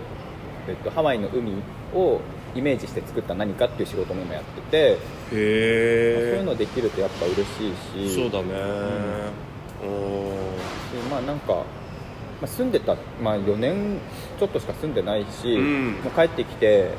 [0.67, 1.53] えっと、ハワイの海
[1.93, 2.19] を
[2.55, 4.99] イメージして作った何かっていう仕事も今やってて、へそう
[5.33, 7.69] えいうのできるとやっぱ嬉し
[8.07, 8.15] いし。
[8.15, 8.45] そうだね。
[9.83, 9.91] うん。
[10.95, 11.63] でまあなんか
[12.43, 13.99] あ、住んでた、まあ、4年
[14.39, 15.91] ちょっとしか住んでないし、うん。
[16.03, 16.91] もう帰ってきて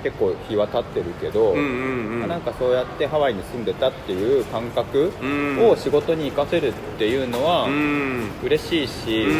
[0.00, 2.18] 結構日は経ってるけど、うんうんうん。
[2.20, 5.68] まあなんかそうやってハワイに住んでたっていう感覚うん。
[5.70, 8.30] を仕事に生かせるっていうのはうん。
[8.42, 9.36] 嬉しいし、うん。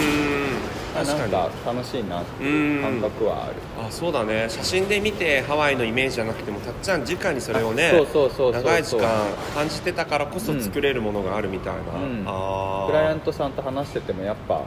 [0.92, 4.46] あなん確か楽しいなっていう感覚はある、あそうだね。
[4.48, 9.08] 写真で見てハワイのイメージじゃなくてもたっちゃん直にそれをねそうそうそうそう長い時間
[9.54, 12.24] 感じてたからこそ作れるものがあるみたいな、うん。
[12.26, 14.64] あクライアントトさんと話しててもやっぱ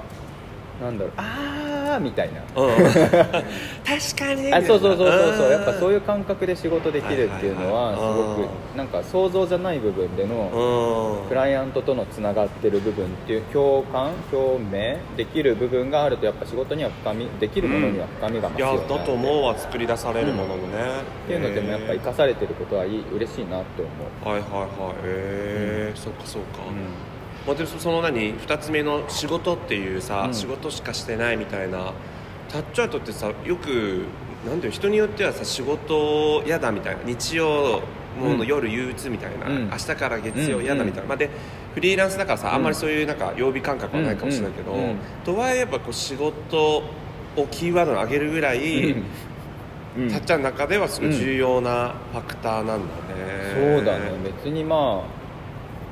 [0.84, 1.14] なんだろう。
[1.18, 2.00] あー。
[2.00, 2.42] みたいな。
[2.62, 4.54] うん、 確かに。
[4.54, 5.52] あそうそうそうそうそう。
[5.52, 8.28] やっぱそういいう感覚で仕事できるっていうのはすはいはいはい。
[8.30, 11.30] ごくなんか想像じゃない部分でのうん。
[11.30, 20.64] クライアントとのつながってる部分っていう共感共鳴できる部分があるとやっぱ仕事には深みできるものには深みが増いやすよね、だと思うわ作り出されるもののね、
[21.26, 24.96] っていうのでもやっぱ生かされてることはいい嬉しいなって思う、はいはいはい。
[25.04, 27.13] へえ、そっかそっか、うん
[27.46, 30.34] まあ、でその何2つ目の仕事っていうさ、うん。
[30.34, 31.92] 仕事しかしてないみたいな
[32.50, 34.06] タッチアートってさよく
[34.48, 37.82] なんていう人によってはさ仕事嫌だみたいな日曜
[38.20, 38.48] もううん。
[38.48, 39.70] 夜憂鬱みたいな、うん。
[39.70, 41.30] 明日から月曜嫌だみたいな、うんまあ、で
[41.74, 42.54] フリーランスだからさ、うん。
[42.56, 44.76] あんまりそういうなんか曜日感覚はないかもしれないけど、
[45.26, 46.84] とはいえやっぱこう仕事
[47.36, 48.92] をキーワードに上げるぐらい、
[49.98, 50.12] うん。
[50.12, 52.82] たっちゃんの中ではすごい重要なファクターなんだね、
[53.78, 54.12] そうだね。
[54.24, 55.23] 別にまあ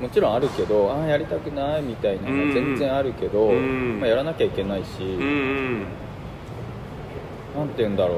[0.02, 4.00] もちろんあるけどああやりたくないみたいなのは全然あるけど、うん。
[4.00, 5.84] まあ、やらなきゃいけないし、うんうん。
[7.56, 8.18] なんて言うんだろう。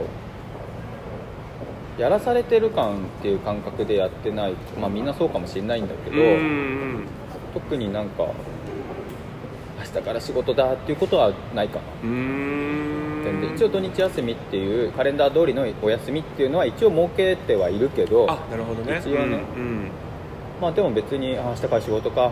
[2.01, 6.29] やらされてる感っていう感覚でやってないまあみんなそうかもしれないんだけど、うんう
[7.01, 7.07] ん
[7.53, 8.23] 特になんか
[9.77, 11.81] 明日から仕事だっていうことはないかな。
[12.01, 13.55] 全然。
[13.55, 18.97] 一応土日休みっていうカレンダー通りのお休みっていうのは一応設けてはいるけどあなるほどね。
[18.99, 19.43] 一応ね。
[19.55, 19.91] うん
[20.63, 22.31] まあでも別にあ明日から仕事か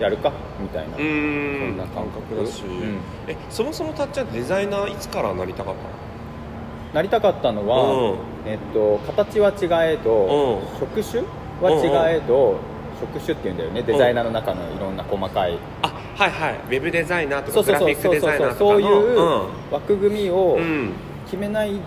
[0.00, 1.68] やるかみたいな、うんうん。
[1.68, 2.98] そんな感覚だし、うん。
[3.28, 8.16] えそもそもたっちゃんデザイナーいつからなりたかったなりたかったのは、うん。
[8.46, 10.78] えっと、形は違えど、うん。
[10.80, 11.22] 職種
[11.60, 11.70] は
[12.10, 12.56] 違えど、
[12.98, 13.82] 職種っていうんだよね。
[13.82, 16.54] デザイナーの中のいろんな細かい、あはいはい。
[16.54, 20.92] ウェブデザイナーとそうそうかグラフィックそうそうデザイナーとかそういうの枠組みをうん、うん
[21.26, 21.80] 決めない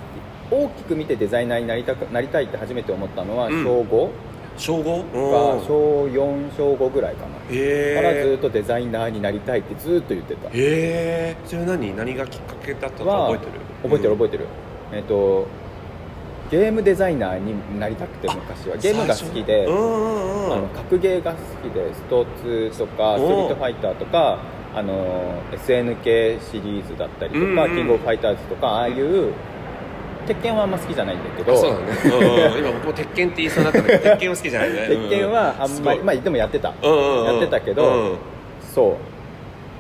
[0.52, 3.64] 大きく見てデザイナーになりたくなりたいって初めて思ったのはうん。
[3.64, 4.10] 小5
[4.60, 5.04] 小 5?
[5.04, 10.50] か小4小5ぐらいかな、へからずっえとデザイナーになりたいってずっと言ってた。
[10.50, 11.36] へえ。
[11.46, 11.96] それ何？
[11.96, 13.62] 何がきっかけだったかは覚えてる？
[13.84, 14.46] 覚えてる覚ええてる、
[14.92, 15.48] えっと
[16.52, 18.76] ゲームデザイナーになりたくて昔は。
[18.78, 20.54] ゲームが好きで、うんうんうん。
[20.54, 24.40] あの格ゲーが好きでスト2とかストリートファイターとか
[24.74, 27.76] あの SNK シリーズだったりとか、うんうん。
[27.78, 29.32] キングオブファイターズとかああいう
[30.30, 31.84] 鉄拳はあんま好きじゃないんだけどあそうだね、
[32.60, 34.88] 今僕も鉄拳って言いそうになったんだけど 鉄拳は好きじゃないね。
[34.88, 37.26] 鉄拳はあんまり、まあ、でもやってた、うんうんうん。
[37.26, 38.18] やってたけど、うん
[38.62, 38.94] そう。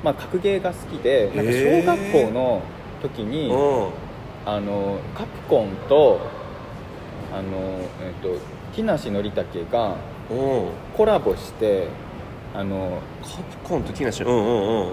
[0.04, 2.62] まあ格ゲーが好きでなんか小学校の
[3.04, 3.88] 時に、うん。
[4.46, 6.20] あのカプコンと
[7.32, 8.40] あの、えっと
[8.74, 9.96] 木梨憲武が
[10.32, 10.68] うん。
[10.98, 11.88] コラボして
[12.56, 14.24] あのカプコンと木梨？
[14.24, 14.88] うんうんうん。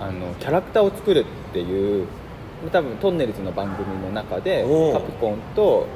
[0.00, 2.06] あのキャラクターを作るっていう
[2.70, 5.86] 多分トンネルズの番組の中でカプコンと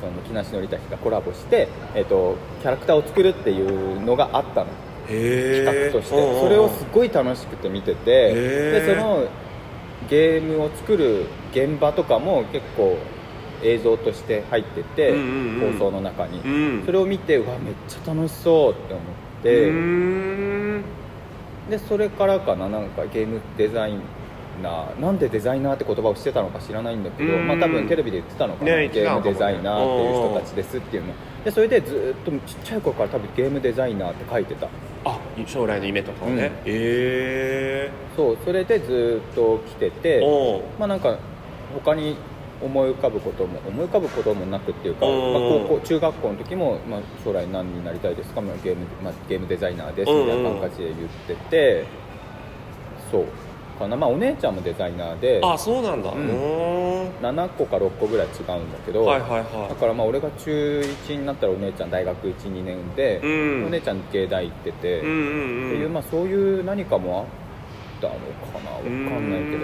[0.00, 4.66] その木梨憲武がコラボして、えっとキャラクターを作るっていうのがあったの。
[5.06, 6.40] 企画として。
[6.40, 9.26] それをすごい楽しくて見ててでその
[10.10, 12.98] ゲームを作る現場とかも結構
[13.62, 15.72] 映像として入ってて、うんうんうん。
[15.78, 16.48] 放送の中に、う
[16.82, 16.82] ん。
[16.84, 19.04] それを見てうわめっちゃ楽しそうって思っ
[19.40, 19.72] うて、
[21.70, 23.94] でそれからかななんかゲームデザイ
[24.58, 27.46] ナーなんでデザイナーって言葉をしてたのか知らないんだけど、うん。
[27.46, 28.88] まあ、多分テレビで言ってたのかな、ね。
[28.88, 31.14] ゲームデザイナーっていう人たちですっていうの。
[31.44, 34.68] でそれでずっとちっちゃい頃から多分ゲームデザイナーって書いてた。
[35.04, 36.44] あ将来の夢とかをね、うん。
[36.44, 40.20] へえそうそれでずっと来てて
[40.78, 41.16] まあなんか
[41.72, 42.16] 他に
[42.60, 45.20] 思い浮かぶことも思い浮かぶこともなくっていうか、まあ、う
[45.60, 51.86] ん高校中学校の時も、まあ、将来何になりたいですか、まあ、ゲーム、まあ、ゲームデザイナーですみたいな感じで言ってて、
[53.12, 53.26] そう
[53.78, 53.96] かな。
[53.96, 55.40] まあお姉ちゃんもデザイナーで。
[55.42, 56.10] あそうなんだ。
[56.10, 56.28] ううんん。
[57.22, 63.28] 7個か6個ぐらい違うんだけど、はいはいだはからまあ俺が中1になったらお姉ちゃん大学12年で、う
[63.62, 63.66] ん。
[63.66, 65.70] お姉ちゃん芸大行ってて、いうんうんうん。
[65.70, 68.18] っていうまあそういう何かもあったのか
[68.64, 68.70] な。
[68.72, 69.56] わかんないけ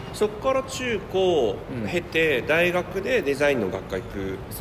[0.00, 0.04] ど。
[0.12, 1.88] そこから中高うん。
[1.88, 4.02] 経て大学でデザインの学科行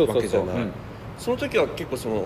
[0.05, 0.55] くわけじゃない？
[0.57, 0.71] うん。
[1.17, 2.25] その時は結構その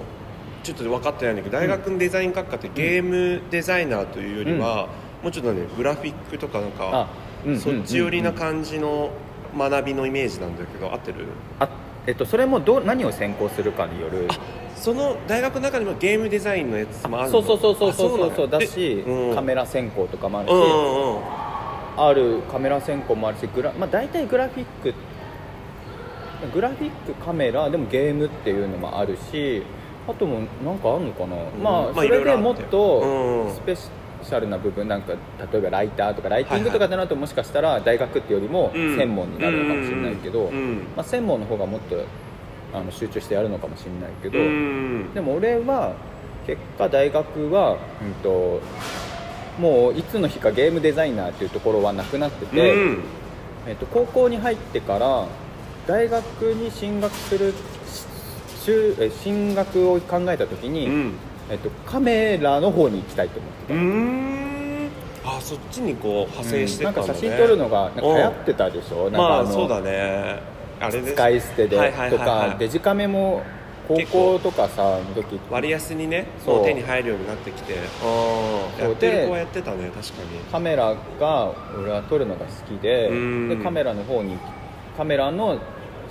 [0.64, 4.90] ちょっと分かってないんだけど大学のデザイン学科ってゲームデザイナーというよりは、
[5.24, 7.08] もうちょっとねグラフィックとかなんかあ、
[7.46, 9.12] うんそっち寄りなじ感じの
[9.58, 11.26] 学びのイメージなんだけど合ってる？
[11.60, 11.70] あ
[12.06, 14.28] えっとそれもどう何を専攻するかによる。
[14.76, 17.42] その大学の中にもゲームデザインのやつもあるの？
[17.42, 18.62] そうそうそうそうそうそうだ。
[18.62, 19.36] し、えうん。
[19.36, 21.22] カメラ専攻とかもあるし、うんうんうん。
[22.00, 24.94] あるカメラ専攻もあるしグラ、まあ、大体グラフィック
[26.54, 29.64] グラフィックカメラでもゲームっていうのもあるし
[30.08, 32.64] あともなんかあるのかな、まあまあそれでもっいろいろあって。
[32.66, 33.00] と
[33.48, 33.76] うんスペ
[34.28, 35.14] シャルな部分なんか
[35.52, 38.98] 例えばライターとかライティングとかってなるともしかしたら大学っていうよりもうん。
[38.98, 40.88] 専門になるのかもしれないけど、うん。
[40.96, 42.04] まあ、専門の方がもっと
[42.74, 45.14] あの集中してやるのかもしれないけど、うん。
[45.14, 45.96] でも俺は
[46.46, 48.62] 結果大学は、うん、と
[49.60, 53.04] もういつの日かゲームデザイナーっていうところはなくなってて、うん。
[53.68, 55.26] えっと高校に入ってから
[55.88, 57.54] 大学に進学する
[57.88, 58.06] し
[58.70, 61.14] 就え進学を考えた時に、うん
[61.50, 65.38] えっと、カメラの方に行きたいと思ってうた、ん。
[65.38, 70.40] あそっちにこう派生してなんたんだ、ねか写真撮るのがなんか流行ってたでしょ、なんかのまあそうだね。
[70.80, 73.42] あれ使い捨てでとはいかデジカメも
[73.88, 76.64] 高校とかさの時割安にねそう。
[76.66, 77.74] 手に入るようになってきて。
[77.74, 80.40] やってるで子はやってたね確かに。
[80.52, 83.50] カメラが俺は撮るのが好きでうん。
[83.50, 84.38] でカメラの方に
[84.98, 85.60] カメラの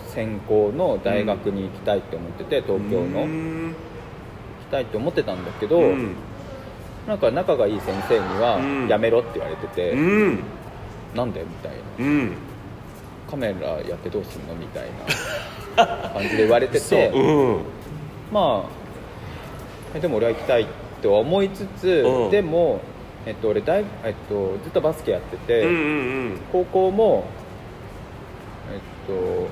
[0.09, 3.27] 専攻の大学に行きたいって思ってて東京の
[4.71, 6.15] たいって思ってたんだけど、うん。
[7.07, 8.89] なんか仲がいい先生にはうん。
[8.89, 10.41] やめろって言われてて、うん。
[11.15, 12.05] なんでみたいな。
[12.05, 12.33] うん。
[13.31, 14.85] カメラやってどうすんのみたい
[15.77, 17.19] な感じで言われてて う。
[17.53, 17.61] ん。
[18.33, 18.69] まあ
[19.95, 20.67] えでも俺は行きたい
[21.03, 22.31] とは思いつつ、うん。
[22.31, 22.81] でも、
[23.25, 25.75] えっと、俺大、えっと、ずっとバスケやってて、うんう
[26.35, 26.39] ん。
[26.53, 27.25] 高校も
[28.73, 29.47] えっと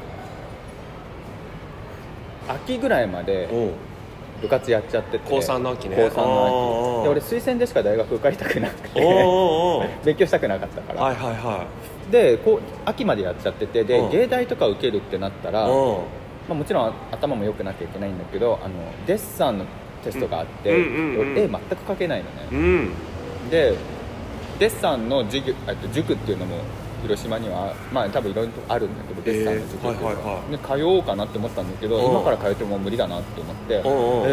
[2.53, 3.70] 秋ぐらいまでうん
[4.42, 5.31] 部活やっちゃってて。
[5.31, 5.97] 高三の秋ね。
[5.97, 9.01] 高三のあー秋で俺推薦でしか大学受かりたくなくて。
[10.05, 11.66] 勉強したくなかったから、ーはいはいは
[12.11, 14.11] でこう秋までやっちゃっててで、うん。
[14.11, 15.77] 芸大とか受けるってなったら、いうん。
[16.49, 18.75] まあ、もちろん頭も良くなきゃいけないんだけどあの
[19.07, 19.64] デッサンの
[20.05, 21.18] テストがあって、うん。
[21.18, 21.59] 俺絵全く
[21.92, 22.90] 描けないのね、うん。
[23.51, 23.75] で
[24.59, 26.59] デッサンの授業えっと塾っていうのも
[27.05, 30.51] 広島にはまあ多分いろいろあるんだけどデッサンの塾っていうのはいはいはい。
[30.51, 32.11] で通おうかなって思ったんだけどうん。
[32.11, 33.81] 今から通っても無理だなって思ってえ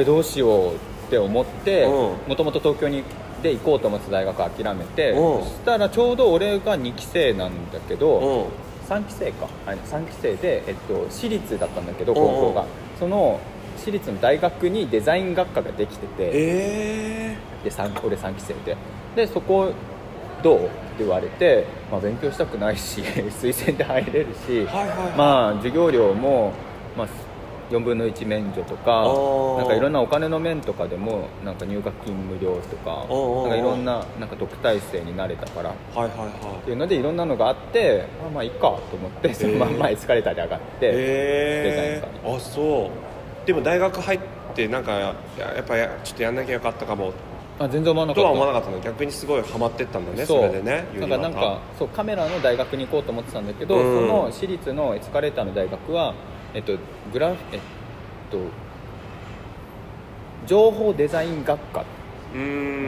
[0.02, 0.78] ーどうしようっ
[1.10, 1.92] て思ってうん。
[2.30, 3.04] もともと東京に
[3.44, 5.44] で行こうと思ってた大学諦めてうん。
[5.44, 8.90] そしたらちょうど俺が2期生なんだけどうん。
[8.90, 12.20] 3期生か、はい、3期生で、えっと、私立だったんだけどうん。
[12.20, 12.66] 高校が。
[13.00, 13.40] その
[13.78, 16.30] 私立の大学にデザイン学科ができてて。
[16.34, 18.78] えで三俺3期生で。
[19.16, 19.72] でそこ
[20.44, 20.66] どう？
[20.66, 23.02] って言われて、まあ、勉強したくないし
[23.42, 25.12] 推薦で入れるし、ー、はいはいはい。
[25.18, 26.52] まあ授業料も、
[26.98, 27.08] まあ、
[27.72, 29.08] 4分の1免除とか
[29.58, 35.70] なんかいろんなお金の面とかでもなんか入学金無料とかなんかいろんななんか特待生になれたから。
[35.70, 36.18] っはいはい。
[36.18, 42.90] はていうのでいろんなのがあってまあまあいいかと思ってそのまんまエスカレーターで上がって、いえデザインあそ
[43.44, 43.48] う。
[43.48, 44.20] でも大学入っ
[44.54, 45.14] てなんかやや
[45.62, 47.14] っぱやちょっとやんなきゃよかったかも
[47.60, 48.22] あ全然思わなかった。
[48.22, 48.80] とは思わなかったの。
[48.80, 54.08] 逆にすごいハマってったんだねそれでねなんかなんかそうカメラの大学に行こうと思ってたんだけど、うん。
[54.08, 56.14] その私立のエスカレーターの大学は、
[56.54, 56.74] えっと、
[57.14, 57.36] グラえっ
[58.32, 58.38] と
[60.48, 61.86] 情報デザイン学科。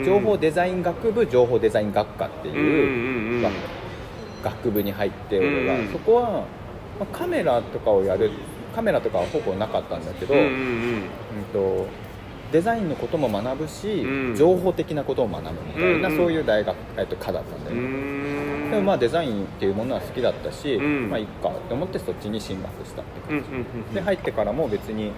[0.05, 3.53] 情報デザイン学部情報デザイン学科ってうんいう、学
[4.43, 5.91] 学部に入って俺が、うん。
[5.91, 6.45] そこは、ま
[7.01, 8.31] あカメラとかをやる
[8.73, 10.45] カメラとかはほぼなかったんだけど、うんうん。
[10.45, 10.53] うん
[11.53, 11.85] と
[12.53, 14.35] デザインのことも学ぶし、うん。
[14.35, 16.17] 情報的なことを学ぶみたいな、うんうん。
[16.17, 21.09] そういう大学、えっと、科だったんだよね、でもまあデザインっていうものは好きだったし、うん。
[21.09, 25.11] まあいいかって思ってそっちに進学したって感うんうんうんじで入ってからも別に、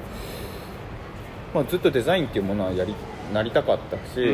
[1.54, 2.96] まあ、ずっとデザインっていうものはやり
[3.34, 4.26] なりたかったし、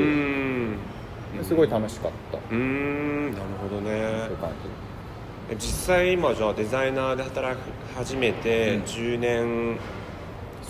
[1.44, 3.32] すごい楽しかった、うーん。
[3.32, 4.52] なるほどそうねいう感
[5.58, 7.60] 実際今じゃあデザイナーで働き
[7.96, 8.84] 始めてうん。
[8.84, 10.01] 10年じ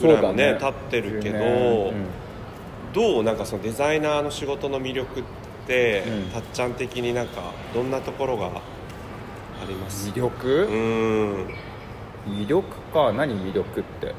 [0.01, 0.49] ぐらいもね。
[0.51, 2.05] そうだ経ってるけど、10年うん。
[2.93, 5.23] どうなんかそのデザイナーの仕事の魅力っ
[5.67, 6.31] て、うん。
[6.31, 7.41] たっちゃん的になんか
[7.73, 8.51] どんなところがあ
[9.67, 10.09] ります？
[10.09, 11.47] 魅力、うーん。
[12.27, 13.11] 魅力か？
[13.13, 14.13] 何魅力って？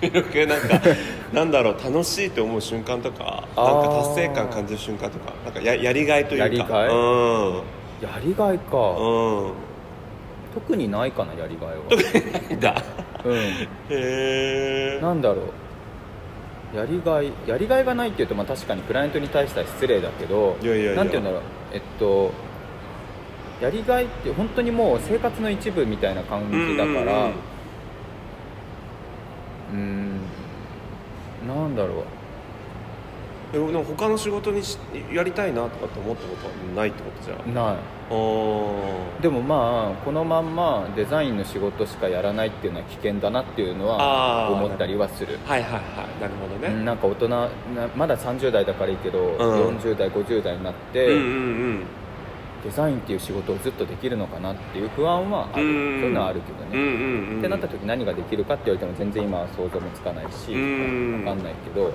[0.02, 0.46] 魅力？
[0.46, 0.80] なんか
[1.32, 1.74] なんだろう？
[1.82, 3.74] 楽しいと思う瞬間とかあー。
[3.74, 6.44] なんか達成感感じる瞬間とかなんかややりがいというか。
[6.44, 6.88] やりがい？
[6.88, 7.62] うん。
[8.02, 9.52] やりがいか、うん。
[10.54, 12.58] 特にないかなやりがいは。
[12.60, 12.82] だ
[13.24, 13.32] うん。
[13.34, 15.42] へえなんだろ
[16.74, 16.76] う。
[16.76, 20.94] やりがいやりがいがないっていうと、まあ、確かにクライアントに対しては失礼だけどいやいやいや。
[20.94, 21.40] なんて言うんだろう。
[21.72, 22.32] えっと
[23.60, 27.32] やりがいって本当にもう生活の一部みたいな感じだからうん
[29.72, 30.20] うーん
[31.46, 32.04] なんだろう
[33.52, 34.78] でも他の仕事にし
[35.12, 37.54] やりたいなとかって思ったことはないってことじゃん。
[37.54, 37.76] ない。
[38.12, 45.38] あでもまあこのまんまデザインの仕事しかやらないっていうのは危険だなっていうのは思ったりはする。
[45.44, 45.82] はいはいはい。
[46.20, 47.48] なるほどね、うんなんか大人な
[47.96, 49.36] まだ30代だからいいけど、ん。
[49.38, 51.26] 40代50代になって、うんうんう
[51.72, 51.82] ん
[52.62, 55.62] デザインっていう仕事をずっとできるのかなっていう不安はある。
[55.62, 57.38] そういうのはあるけどね、うんうんうん。
[57.38, 61.24] ってなった時何ができるかって言われても全然今は想像もつかないし、うん。
[61.24, 61.92] 分かんないけど。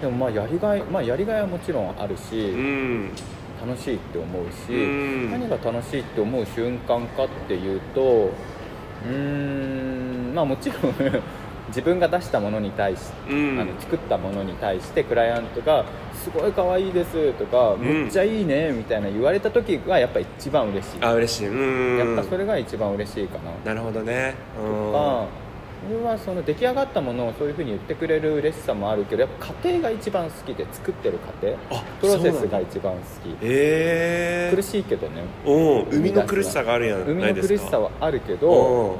[0.00, 3.10] でもまあやりがいまあやりがいはもちろんあるし、うん。
[3.60, 5.30] 楽しいって思うし、うん。
[5.32, 10.94] 何が楽しいって思う瞬間かっていうとうーんまあもちろん
[11.68, 13.60] 自分が出したものに対して、うん。
[13.60, 15.84] あの作ったものに対してクライアントが
[16.30, 21.48] 「すごい可愛いです」とか「んむっちゃいいね」みたいな言われた時がやっぱ一番嬉しい、あ嬉しい。
[21.48, 21.98] うん。
[21.98, 24.34] やっぱそれが一番嬉しいかな、なるほどね。
[24.58, 24.86] うん。
[24.86, 25.26] とか
[25.88, 33.36] 俺はその出来上がったものをそういうふうに言ってくれる嬉しさもあるけどやっぱ過程が一番好きで作ってる過程あプロセスが一番好き。
[33.42, 35.22] ええ苦しいけどね。
[35.46, 37.00] うん生みの苦しさがあるやん。
[37.02, 38.38] 生みの苦しさはあるけう。
[38.38, 38.96] ど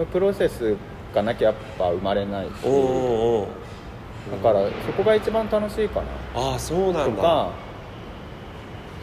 [0.00, 0.76] んプロセス
[1.12, 2.50] がなきゃやっぱ生まれないし。
[2.64, 3.48] おおお
[4.30, 6.06] だからそこが一番楽しいかな。
[6.34, 7.16] ああそうなんだ。
[7.16, 7.50] とか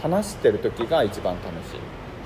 [0.02, 1.80] 話してる時が一番楽しい。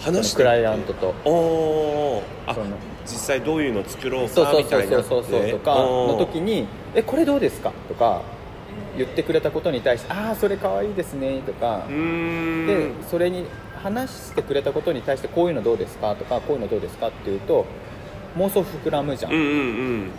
[0.03, 1.13] 話してクライアントと。
[1.25, 2.67] おおあその
[3.05, 5.03] 実際どういうの作ろうそうそうそうかみたいな。
[5.03, 8.21] そうそうとかの時に「えこれどうですか?」とか
[8.97, 11.85] 言ってくれたことに対して「ああそれ可愛いですね」とか。
[11.87, 13.45] でそれに
[13.83, 16.13] 話してくれたことに対してこういうのどうですか？
[16.15, 17.07] とかこういうのどうですか？
[17.07, 17.65] っていうと
[18.37, 20.11] 妄想膨らむじゃん、うんうんうん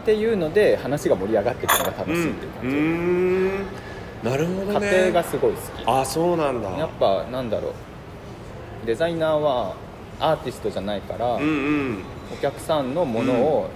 [0.00, 4.30] っていうので話が盛り上がっていくのが楽しいっていうう感じ、ん。
[4.30, 4.86] なるほどね。
[4.86, 5.62] 家庭がすごい好き。
[5.86, 6.70] あそうなんだ。
[6.70, 7.72] やっぱなんだろう。
[8.86, 9.74] デザイナーは
[10.18, 11.98] アーティストじゃないから、うんうん。
[12.32, 13.70] お客さんのものを、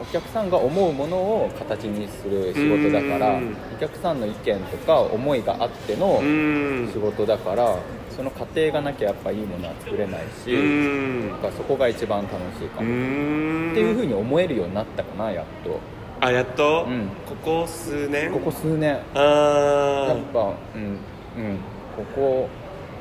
[0.00, 3.56] お客さんが思うものを形にする仕事だから、うん。
[3.76, 6.90] お客さんの意見とか思いがあってのうん。
[6.92, 7.76] 仕事だから、
[8.16, 11.30] その過程がなきゃやっぱいいものは作れないし、うん。
[11.32, 13.70] だからそこが一番楽しいかうも、ん。
[13.72, 15.78] っていうふうに思えるようになったかなやっと。
[16.20, 17.08] あやっと、うん。
[17.28, 18.32] ここ数年？
[18.32, 18.98] ここ数年。
[19.14, 20.08] あー。
[20.08, 21.58] やっぱうんうん。
[21.96, 22.48] ここ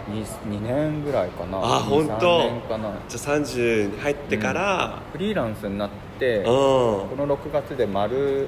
[0.09, 1.59] 2, 2年ぐらいかな。
[1.59, 2.93] あ本当？2 3年かな。
[3.07, 5.01] じゃあ30に入ってから？
[5.11, 6.45] フリーランスになって、うん。
[6.45, 8.47] この6月で丸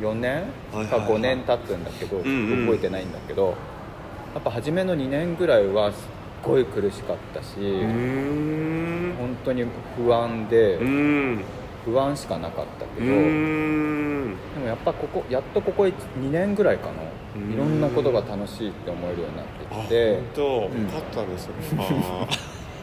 [0.00, 0.44] 4年？
[0.72, 1.08] かはいはいはい。
[1.10, 2.66] 5年経つんだけど、んうん。
[2.66, 3.54] 覚えてないんだけど
[4.34, 5.98] やっぱ初めの2年ぐらいはすっ
[6.42, 7.54] ごい苦しかったし、
[9.16, 9.64] 本当に
[9.96, 11.44] 不安で、うん。
[11.84, 14.30] 不安しかなかったけうど、ん。
[14.54, 15.92] でもやっぱここやっとここ2
[16.30, 16.88] 年ぐらいか
[17.36, 17.48] うん。
[17.50, 20.84] ないろんなことが楽しいって思えるようになってあきて本当、うん。
[20.84, 21.54] よかったねそれ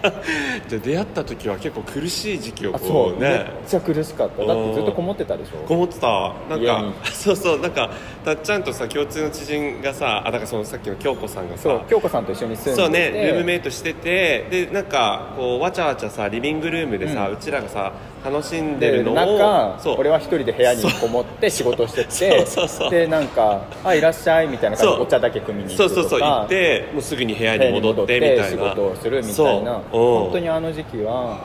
[0.04, 3.20] あーじゃあ出会った時は結構苦しい時期をこうう。
[3.20, 4.46] めっねちゃ苦しかった。
[4.46, 5.66] だってずっとこもってたでしょ？
[5.68, 6.34] こもってた。
[6.50, 7.60] なんかそうそう。
[7.60, 7.90] なんか
[8.26, 11.64] たっちゃんとさ共通の知人がさあだからそのさっきの京子さんがさ。
[11.64, 12.76] そう京子さんと一緒に住んでて。
[12.82, 19.96] そうねルームメイトしててでなんかこうわちゃわちゃさリビングルームでさ、ううんちらがさ楽しんででるのを中そう。
[20.00, 22.92] 俺は一人で部屋にこもって仕事しててそうそうそう。
[22.92, 24.98] でなんか「あいらっしゃい」みたいな感じそう。
[24.98, 26.10] でお茶だけ汲みに行そうくとか。
[26.10, 28.48] そうそう行ってもうすぐに部屋にに戻ってみたいな。
[28.50, 31.40] 仕事をするみたいな本当にあの時期は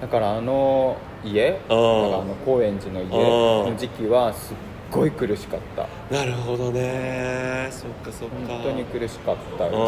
[0.00, 1.76] だからあの家だからあ
[2.24, 4.56] の高円寺の家の時期はすっ
[4.90, 5.86] ごい苦しかった。
[6.14, 7.68] なるほどね。
[7.70, 8.34] そっかそっか。
[8.46, 9.78] 本当に苦しかった時期か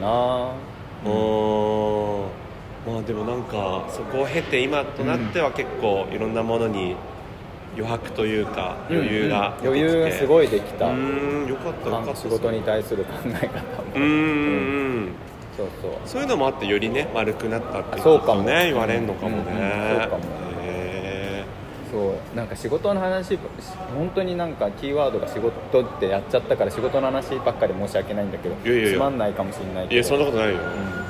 [0.00, 0.52] な。
[1.04, 2.26] うーん。
[2.86, 6.96] まあでもなんかそこを経て今となっては結構いろんなものに
[7.74, 10.86] 余白というか余裕がうん余裕がすごいできた。
[10.86, 11.48] うーん。
[11.48, 13.94] よかった仕事に対する考え方も。
[13.94, 15.12] うーん
[15.58, 15.92] そうそう。
[16.06, 18.42] そういうのもあってよりね丸くなったってそうかも。
[18.44, 20.24] ね言われるのかもね、うんうんそうかも
[20.62, 21.44] へ
[21.90, 23.38] そうなんか仕事の話
[23.96, 29.90] 本当になんかキーワードが仕事ってやっちゃったから仕事の話ばっかり申し訳ないんだけどつまんないかもしれないけど。
[29.90, 30.58] ーいやそんなことないよ、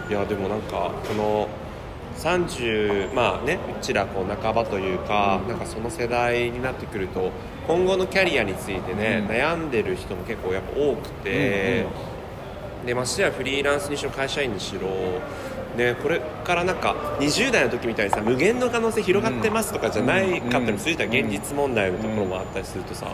[0.08, 1.48] ういやでもなんかこの
[2.16, 7.30] 30まあねうちらこう半ばというか、なんかその世代になってくると
[7.66, 9.34] 今後のキャリアについてね、うん。
[9.34, 11.86] 悩んでる人も結構やっぱ多くて、
[12.86, 14.88] でましてやフリーランスにしろ会社員にしろ。
[15.76, 23.06] ね、これからなんか20代の時みたいにさ無限の可能性広がってますとかじゃないかったりするじゃ現実問題のところもあったりするとさ。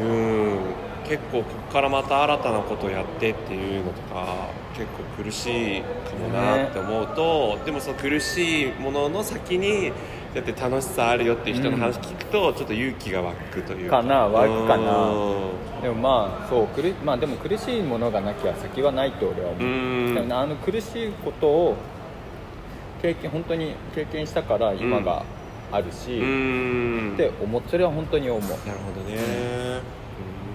[0.00, 0.58] うん。
[1.06, 9.92] 結構ここからまた新たなことをやってっていうのとか結構苦しいかもなって思うと、でもその苦しいものの先に
[10.34, 14.02] だって楽しさあるよっていう人の話聞くとちょっと勇気が湧くというか。
[14.02, 15.08] な湧くかな。
[15.08, 15.82] うん。
[15.82, 21.76] でもまあそう苦まあでも苦しいものがなきゃ先はないと俺は思う、あの苦しいことを
[23.00, 25.24] 経験本当に経験したから今が
[25.70, 27.12] あるし、うん。
[27.14, 29.18] って思うそれは本当に思うなるほどね、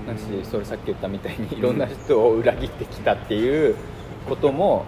[0.07, 3.75] だしそれさっき言ったみたいにいろんな人を裏切ってきたっていう
[4.27, 4.83] ことも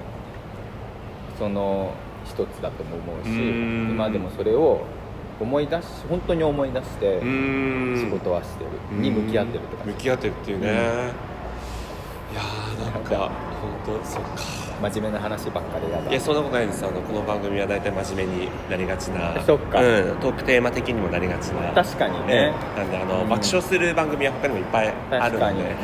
[1.38, 1.94] その
[2.32, 3.90] 一つだとも思うしうん。
[3.92, 4.82] 今でもそれを
[5.40, 7.98] 思い出し本当に思い出してうん。
[7.98, 8.70] 仕事はしてる。
[9.00, 9.84] に向き合ってるとか。
[9.86, 10.70] 向き合ってるっていうね、い
[12.36, 13.32] やーなんか
[13.86, 14.30] 本当そっか。
[14.82, 16.10] 真面目な話ばっかりやだ。
[16.10, 16.86] いやそんなことないです。
[16.86, 19.40] あのこの番組は大体真面目になりがちな。
[19.44, 19.82] そっか。
[19.82, 21.72] うん、トークテーマ的にもなりがちな。
[21.72, 22.52] 確かにね。
[22.52, 22.54] ね。
[22.76, 23.30] なんであの、うん。
[23.30, 25.76] 爆笑する番組は他にもいっぱいある確かに、ので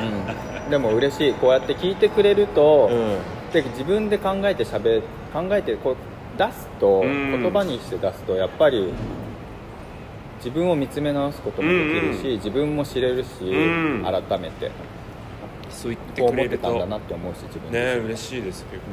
[0.66, 1.34] うん、でも嬉しい。
[1.34, 3.18] こうやって聞いてくれると、うん。
[3.54, 5.02] で自分で考えてしゃべ
[5.34, 5.96] 考えてこう
[6.38, 7.42] 出すと、うん。
[7.42, 8.94] 言葉にして出すとやっぱり
[10.38, 12.36] 自分を見つめ直すこともできるし、うん。
[12.36, 14.04] 自分も知れるし、うん。
[14.04, 14.72] 改めて。
[15.70, 16.58] そう言ってくれると。
[16.58, 18.92] てたんだなって思うし自分ねで、嬉しいです結構、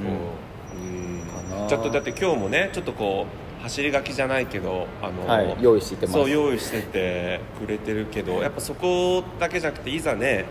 [1.63, 1.69] うん。
[1.69, 3.27] ちょっとだって今日もねちょっとこ
[3.61, 6.19] う走り書きじゃないけどあの、はい、用意してます。
[6.19, 10.45] そう用意しててくれてるけどやっぱそこだけじゃなくていざね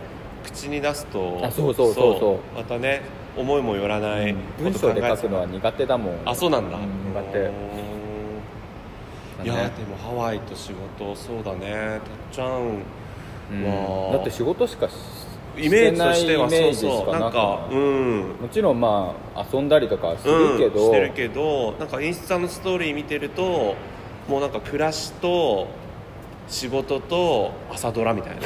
[0.44, 2.18] 口に出すとあそうそうそう。
[2.18, 3.02] そうまたね
[3.36, 6.14] 思いもよらない文章で書くのは苦手だもん。
[6.24, 7.54] あそうなんだ、うん苦手うん
[9.44, 12.00] いやねでもハワイと仕事そうだね。
[12.04, 12.82] たっちゃん
[13.50, 14.12] うん。
[14.12, 14.92] だって仕事しかし
[15.56, 17.12] イメージとしてはそうそう。
[17.12, 18.20] なんかうん。
[18.40, 23.74] もちろんまあ遊んだりとかはするけど、うん、してるけどなんかインスタのストーリー見てると
[24.28, 25.66] もうなんか暮らしと
[26.48, 28.42] 仕事と朝ドラみたいな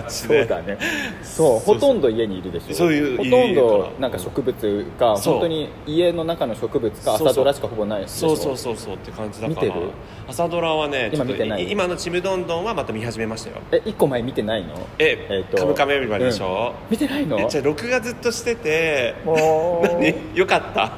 [0.00, 0.40] 感じで。
[0.40, 0.78] そうだね。
[1.22, 2.74] そうほとんど家にいるでしょ。
[2.74, 5.34] そういうほとん家どなんか植物かそう。
[5.34, 9.66] 本当に家の中の植物か朝ドラしかほぼないそうそうそうそうって感じだから。
[9.66, 9.90] 見てる？
[10.28, 11.64] 朝ドラはねちょっと今見てない？
[11.64, 13.56] い今の「ちむどんどん」はまた見始めましたよ。
[13.72, 14.74] え一個前見てないの？
[14.98, 15.58] ええーと。
[15.58, 17.38] カムカムエヴリバディ」でしょ、見てないの？
[17.38, 19.14] えじゃあ録画ずっとしてて。
[19.24, 20.14] もう何？
[20.34, 20.92] よかった？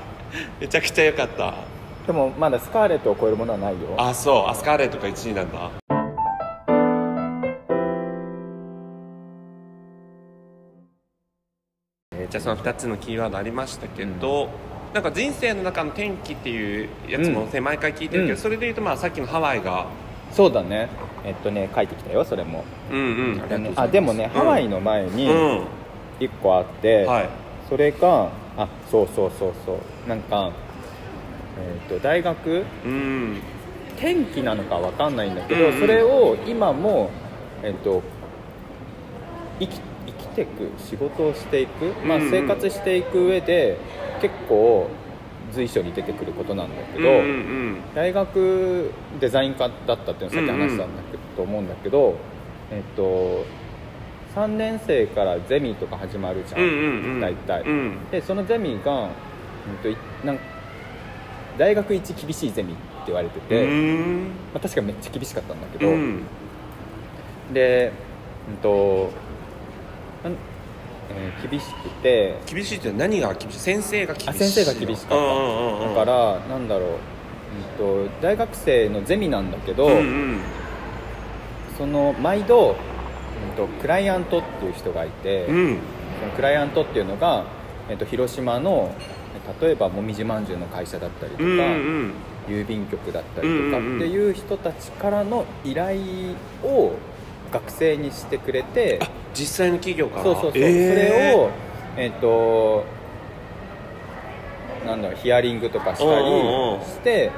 [0.60, 1.54] めちゃくちゃよかった。
[2.06, 3.78] でもまだスカーレットを超えるものはないよ。
[3.96, 4.50] あそう。
[4.50, 5.70] アスカーレットが1位なんだ
[12.34, 14.48] じゃあその2つのキーワードありましたけど、
[14.92, 18.36] なんか人生の中の転機っていうやつもね、毎回聞いてるけど、うん。
[18.36, 19.86] それでいうとまあさっきのハワイが
[20.32, 20.88] そうだね。
[21.24, 22.64] えっとね書いてきたよそれも。
[22.90, 23.30] うんうん。
[23.30, 23.80] ありがとうございます。
[23.82, 24.30] あでもね、うん。
[24.30, 25.64] ハワイの前にうん。
[26.18, 27.28] 一個あって、はい。
[27.68, 30.08] それがあそうそうそうそう。
[30.08, 30.50] なんか、
[31.86, 33.42] えー、と大学うん。
[33.96, 35.80] 天気なのかわかんないんだけど、うんうん。
[35.80, 37.10] それを今も、
[37.62, 38.02] えっと
[39.60, 42.24] 生き生きていく仕事をしていく、まあ、うん。
[42.24, 43.76] うん生活していく上で
[44.20, 44.88] 結構
[45.52, 48.90] 随所に出てくることなんだけど、うんうん大学
[49.20, 52.16] デザイン科だったっていうのをさっき話したんだけど、と思うんだけど、
[52.72, 53.44] えっと
[54.34, 56.74] 3年生からゼミとか始まるじゃん、うんうん
[57.14, 57.20] うん。
[57.20, 58.10] 大体、うん。
[58.10, 59.10] でそのゼミが、うん
[59.82, 60.38] といなん
[61.56, 63.64] 大学一厳しいゼミって言われてて、
[64.52, 66.22] まあ、確かめっちゃ厳しかったんだけど、うん。
[67.52, 67.92] で、
[68.48, 69.10] うんと
[70.30, 72.38] えー厳しくて。
[72.46, 73.58] 厳しいって何が厳しい？
[73.58, 80.40] 先生が厳しいあ先生が厳しかった、だからなんだろう、うん、と大学生のゼミなんだけど、うんうん。
[81.76, 82.72] その毎度、う
[83.52, 85.78] ん、とクライアントっていう人がいて、うん。
[86.20, 87.44] そのクライアントっていうのが、
[87.88, 88.94] えっと広島の
[89.60, 91.54] 例えばもみじまんじゅうの会社だったりとか、うんう
[92.06, 92.12] ん。
[92.46, 95.98] 郵便局だったりとかっていう人たちからの依頼
[96.62, 96.92] を
[97.54, 100.22] 学生にしてくれて、あ実際の企業から？
[100.24, 100.88] そうそうそう、えー。
[100.88, 101.50] それを
[101.96, 102.84] えっ、と
[104.84, 106.30] なんだろうヒアリングとかしたり
[106.84, 107.30] して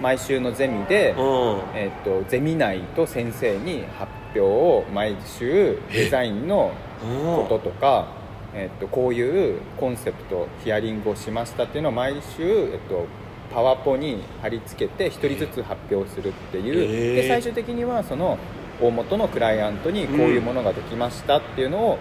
[0.00, 1.60] 毎週のゼミで、うん。
[1.74, 8.08] えっとゼミ内と先生に発表を毎週デザインのこととか、
[8.54, 12.42] えっとこういうコンセプトヒアリングをしましたっていうのを毎週、
[12.72, 13.06] えっと
[13.52, 18.38] パワポに貼り付けて1人ずつ発表するっていう、で最終的にはその
[18.80, 21.98] 大元のクライアントにこういうものができましたっていうのを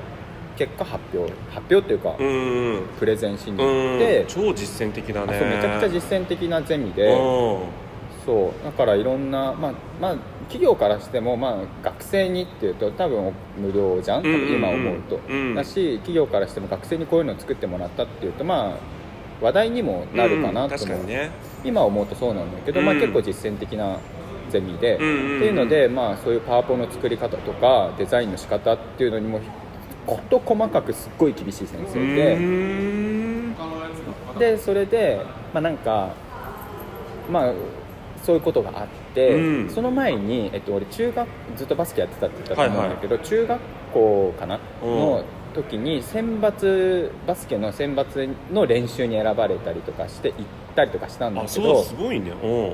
[0.58, 2.28] 結果発表発表っていうか、うん。
[2.28, 3.96] うんプレゼンしに行うん。
[3.98, 5.34] って、超実践的だね。
[5.34, 7.08] めちゃくちゃ実践的なゼミで。
[7.08, 7.60] うん。
[8.26, 10.16] そうだからいろんな、まあまあ、
[10.50, 14.48] 企業からしても、まあ、学生にっていうと多分無料じゃん、多うんうんうん。
[14.50, 15.56] 分今思うと、うん。
[15.56, 18.78] だし企業からしても学生にこういうのを作ってもらったっていうとまあ
[19.44, 21.32] 話題にもなるかなうんと思う、確かにね。
[21.64, 23.98] 今思うとそうなんだけど、まあ、うん結構実践的な
[24.50, 25.38] ゼミで、うんうんうん。
[25.38, 29.40] っていうので、まあ、そういうパワポの作り方とかデザインの仕方っていうのにも
[30.06, 32.38] こと細かくすっごい厳しい先生で。
[34.40, 35.22] でそれで
[35.54, 36.14] まあなんか
[37.32, 37.54] まあ
[38.24, 39.70] そういうことがあって、うん。
[39.70, 43.62] その前に、えっと、俺中学ずっとバスケやってたって言ったと思うんだけど、中学
[43.94, 44.60] 校かな？
[44.84, 44.90] うん。
[44.90, 45.24] の
[45.56, 50.46] 時に選抜バスケの選抜の練習に選ばれたりとかして行っ
[50.76, 52.32] たりとかしたんだあそうけどすごいね。
[52.32, 52.74] うん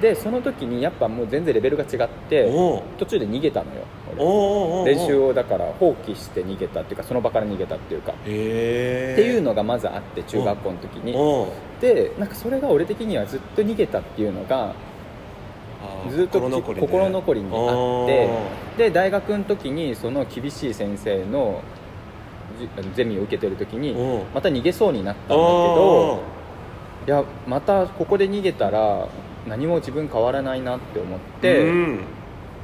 [0.00, 2.50] でその時にやっぱもう全然レベルが違って
[2.98, 11.14] 途中で逃げたのよ練習をだから放棄して逃げたっていうかその場から逃げたっていうか、っていうのがまずあって中学校の時に、
[11.80, 14.74] でなんかそれが俺的にはずっと逃げたっていうのが
[16.10, 16.86] ずっと心残りで。
[16.86, 21.62] 心残りにあってで大学の時にその厳しい先生の
[22.94, 24.22] ゼミを受けてる時にう。
[24.22, 26.22] んまた逃げそうになったんだけど
[27.06, 29.08] いやまたここで逃げたら
[29.48, 32.00] 何も自分変わらないなって思っうてん。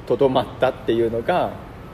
[0.06, 1.50] とどまったっていうのが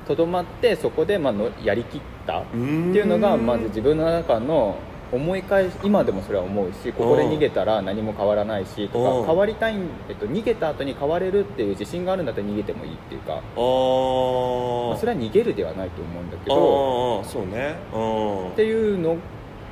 [0.07, 4.77] とどまってそこでまあのやりきったっていうのがまず自分の中の
[5.13, 9.23] 思い返し今でもそれは思うしここで逃げたら何も変わらないしとうん。
[9.23, 9.75] か変わりたい、
[10.09, 17.75] えっと、逃げた後に変われるっていう自信があるんだったら逃げてもいいっていうか、あまあ、ーそれは逃げるではないと思うんだけどそうね。
[17.93, 18.49] うん。
[18.53, 19.17] っていうの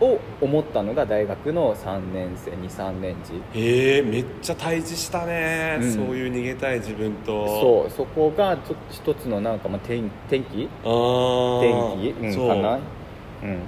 [0.02, 5.92] を思ったのが大学の3年生23年時へえめっちゃ対峙したね、うん。
[5.92, 7.46] そういう逃げたい自分と。
[7.60, 10.68] そうそこがちょっと一つのなんかまあ天天気？
[10.84, 11.60] あー
[11.96, 12.48] 天気、うん、そう。
[12.48, 12.80] かな、うん、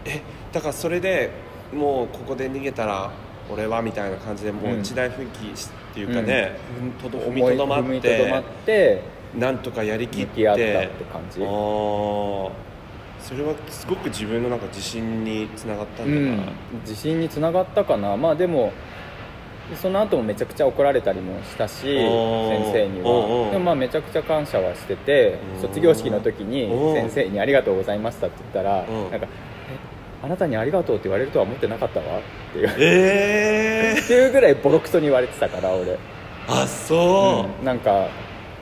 [0.05, 0.23] え
[0.53, 1.31] だからそれで
[1.73, 3.11] もうここで逃げたら
[3.51, 9.03] 俺はみたいな感じでもう一大奮起しっていうかね、ふんとど踏みとどまってって
[9.39, 10.31] なんとかやりきって。
[10.31, 11.43] 向き合ったって感じ。
[11.43, 12.51] あー
[13.25, 18.17] それはすごく自分のなんか自信につながったんうだな、ん、自信につながったかな。
[18.19, 18.71] まあでも
[19.81, 23.51] その後もめちゃくちゃ怒られたりもしたし先生には。
[23.51, 25.63] でもまあめちゃくちゃ感謝はしててうん。
[25.63, 29.11] 卒業式の時に先生に「ありがとうございました」って言ったらうん。
[29.11, 29.27] なんか
[29.73, 29.77] 「え
[30.23, 32.71] あなたにありがとうって言われるとは思ってなかったわ」っていう。
[32.79, 35.97] ええっていうぐらいボロクソに言われてたから俺。
[36.47, 37.65] あそう、うん。
[37.65, 38.09] なんか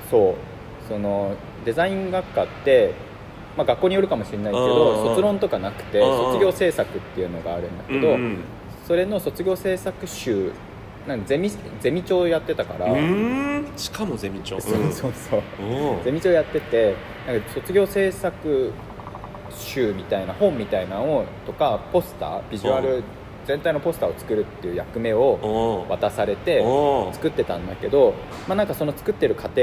[0.08, 0.34] そう。
[0.88, 1.32] その
[1.64, 2.92] デザイン学科って、
[3.56, 6.32] まあ、学校によるかもしれないけうんうんど卒論とかなくてうんうん。
[6.32, 8.38] 卒業制作っていうのがあるんだけど、うん
[8.86, 10.50] それの卒業制作集
[11.06, 11.50] なんかゼミ
[11.80, 12.86] ゼミ長やってたから、
[13.76, 14.60] しかもゼミ長。
[14.60, 15.42] そうそうそう。
[15.64, 16.00] う。
[16.00, 16.94] んゼミ長やってて
[17.26, 18.72] なんか卒業制作
[19.50, 23.02] 集みたいな本みたいなのをとかポスタービジュアうル
[23.46, 28.14] 全体のポスターを作るっていう役目をうん渡されてうん作ってたんだけど、
[28.48, 29.62] まあ、なんかその作ってる過程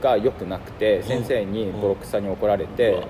[0.00, 3.06] が良くなくて先生にボロクソに怒られうてわ。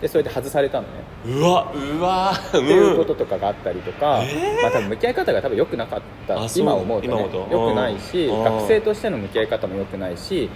[0.00, 0.90] でそれで外されたのね。
[1.26, 2.32] うわうわ。
[2.32, 7.48] っっていうこととかがあったりとか、えーまあ、多分向き合い方が多分良くなかった今思うとね今思うと。
[7.50, 8.44] 良くないしうん。
[8.44, 10.50] 学生としての向き合い方も良くないし、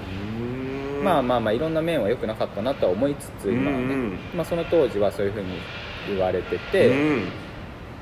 [1.02, 4.18] まあまあまあいろんな面は良くなかったなとは思いつつ今はね、うん。
[4.34, 5.46] まあ、その当時はそういうふうに
[6.06, 7.24] 言われてうて、ん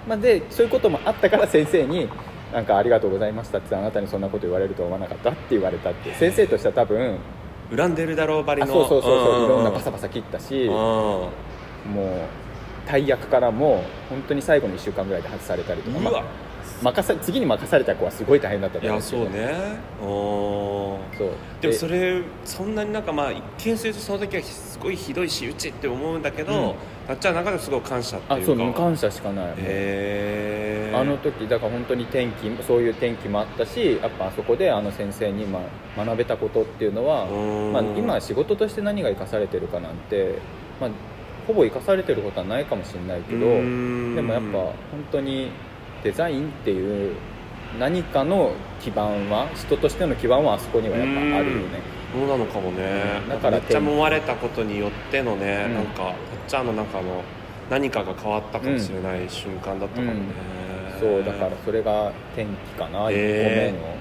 [0.09, 2.09] まあ、でそういうこともあったから先生に
[2.53, 7.19] 「なんかありがとうございました」ってあなたにそんなこと言われるとは思わなかったって言われたって先生としては多分
[7.77, 11.31] 恨んでるだろうばりのあそうそうそうそういろんなパパサパサ切ったしうんも
[11.87, 16.48] う大役からも本当に最後の1週間ぐらいで外されたりとか、まあ
[16.83, 19.79] 任さ次に任された子はすごい大変だったいやそうね。
[20.01, 20.07] うん。
[21.19, 21.31] そう。
[21.61, 26.75] でもそれそんなになんかまあ一見するとその時はすごいひどいしうちって思うんだけど、うん。
[27.09, 28.43] なっちゃんの中でもすごい感謝っていうか。
[28.43, 35.61] あそう無感謝しかない、へえあの時だから本当に天気そういう天気もあったしやっぱあそこであの先生にま
[35.97, 37.73] あ学べたことっていうのは、うん。
[37.73, 40.39] まあ、今仕事として何が生かされてるかなんて、
[40.81, 40.91] まあ、
[41.47, 43.55] ほぼ生かされてることはないかもしれないけどで
[44.17, 44.75] でもやっぱ本
[45.11, 45.51] 当に
[46.03, 47.15] デザインっていう
[47.79, 51.81] 何かの基盤は人としての基盤はあそこにはやっぱあるよね。
[52.13, 53.03] そうなのかもね。
[53.29, 55.75] だからめっちゃ揉まれたことによってのね、うん。
[55.75, 56.15] なんかたっ
[56.47, 57.23] ちゃんの中の
[57.69, 60.21] 何かが変わったかもしれない瞬間だったかもね、
[60.99, 63.98] そうだからそれが天気かな、へー1個目の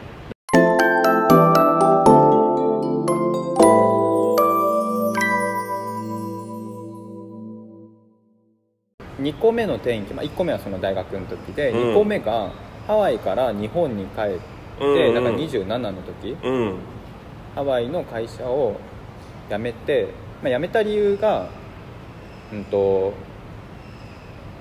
[9.37, 11.79] 2個目の転機、まあ、1個目はその大学の時で、うん。
[11.91, 12.51] 2個目が
[12.87, 14.39] ハワイから日本に帰って、
[14.81, 15.13] うんうん。
[15.15, 16.75] だから27の時うん。
[17.55, 18.79] ハワイの会社を
[19.49, 20.09] 辞めて、
[20.41, 21.49] まあ、辞めた理由が
[22.51, 23.13] うんと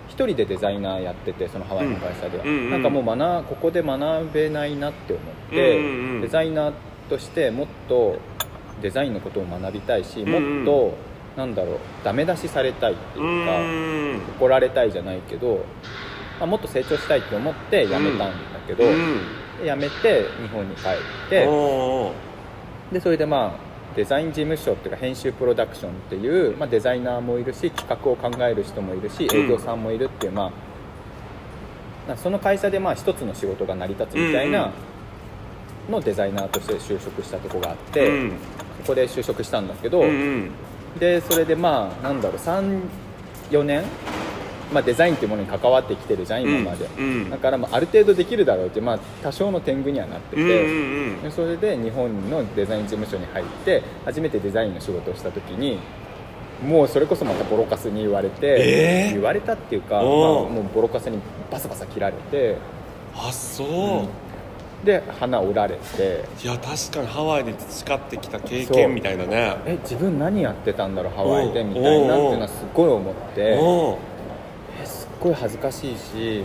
[0.09, 2.71] 一人でデザイナーやっててそのハワイの会社では、うん。
[2.71, 6.21] なんかもう学ここで学べないなって思って、うんうんうん。
[6.23, 6.73] デザイナー
[7.09, 8.19] としてもっと
[8.83, 10.95] デザインのことを学びたいし、もっと
[11.37, 14.37] なんだろうダメ出しされたいってういうか、ん。
[14.39, 15.65] 怒られたいじゃないけど、
[16.41, 18.35] まあ、もっと成長したいって思って辞めたんだ
[18.67, 18.85] けど、
[19.63, 21.47] 辞めて日本に帰って、
[22.93, 23.67] でそれでまあ
[23.97, 30.53] デザイン事務所っていうか編集プロダクションっていう、まあ、デザイナーもいるし企画を考える人もいるし営業さんもいるっていう、ま
[32.07, 34.73] あなその会社でまあ一つの仕事が成り立つみたいうんな
[35.91, 38.33] のデザイナーとして就職したとこがあって、うん。
[38.83, 40.03] そこで就職したんだけど、
[40.99, 43.85] でそれでまあなんだろう34年、
[44.73, 47.31] まあ、デザインっていうものに関わってきてるじゃん今まで、うん。
[47.31, 55.79] だからまあある程度できるだろうって、まあ、多少の天狗にはなってて、うんうんでそれで日本のデザイン事務所に入って初めてデザインの仕事をした時に
[56.63, 59.13] もうそれこそまたボロカスに言われて、えー？
[59.15, 61.19] 言われたっていうか、まあ、もうボロカスに
[61.51, 62.57] バサバサ切られて
[63.15, 63.65] あそ
[64.05, 64.09] う、
[64.85, 66.25] で鼻折られて。
[66.43, 69.57] いや確かにハワイで培ってきた経験みたいなね。
[69.67, 73.59] え自分何やってたんだろうハワイでみたいなっていうのはすごい思って。
[74.83, 76.43] えすごい恥ずかしいし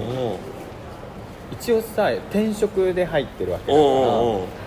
[1.51, 4.61] 一応さ転職で入ってるわけだから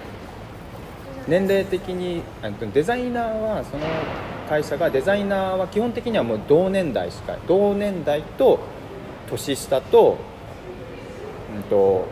[1.26, 2.22] 年齢的に
[2.72, 3.86] デザイナーはその
[4.48, 8.60] 会社がデザイナーは基本的にはもう同年代しか同年代と
[9.28, 10.18] 年下と,、
[11.56, 12.06] うん、と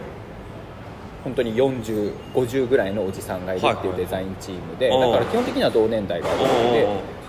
[1.24, 7.22] 本当に4050ぐらいのおじさんがいるっていうデザインチームで、はいはいだから基本的には同年代が多いので。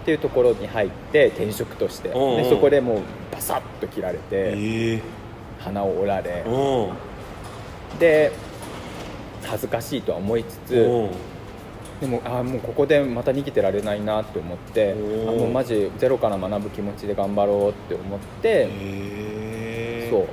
[0.00, 2.08] っていうところに入って転職として。
[2.08, 5.02] でそこでもうバサッと切られてええ。
[5.58, 6.44] 鼻を折られ。
[7.98, 8.32] で
[9.44, 10.74] 恥ずかしいとは思いつつ
[12.00, 14.94] でもあーもうここでまた逃げてられないなって思ってあ
[15.30, 20.26] もうマジゼロから学ぶ気持ちで頑張ろうって思ってそう。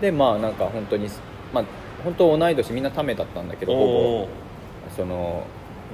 [0.00, 1.08] でまあなんか本当に
[1.52, 1.64] まあ
[2.04, 4.28] 本当同い年みんなためだったんだけどほぼ
[4.96, 5.44] その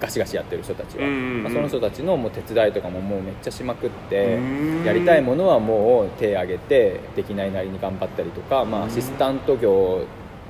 [0.00, 4.84] ガシガシやってる人たちは、まあ、その人たちのもう手伝いとかももうめっちゃしまくってうん。
[4.84, 10.04] やりたいものはもう手挙げてできないなりに頑張ったりとか、まあ、うんアシスタント業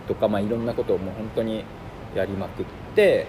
[0.08, 1.64] とか、まあ、いろんなことをもう本当に
[2.14, 3.26] やりまくって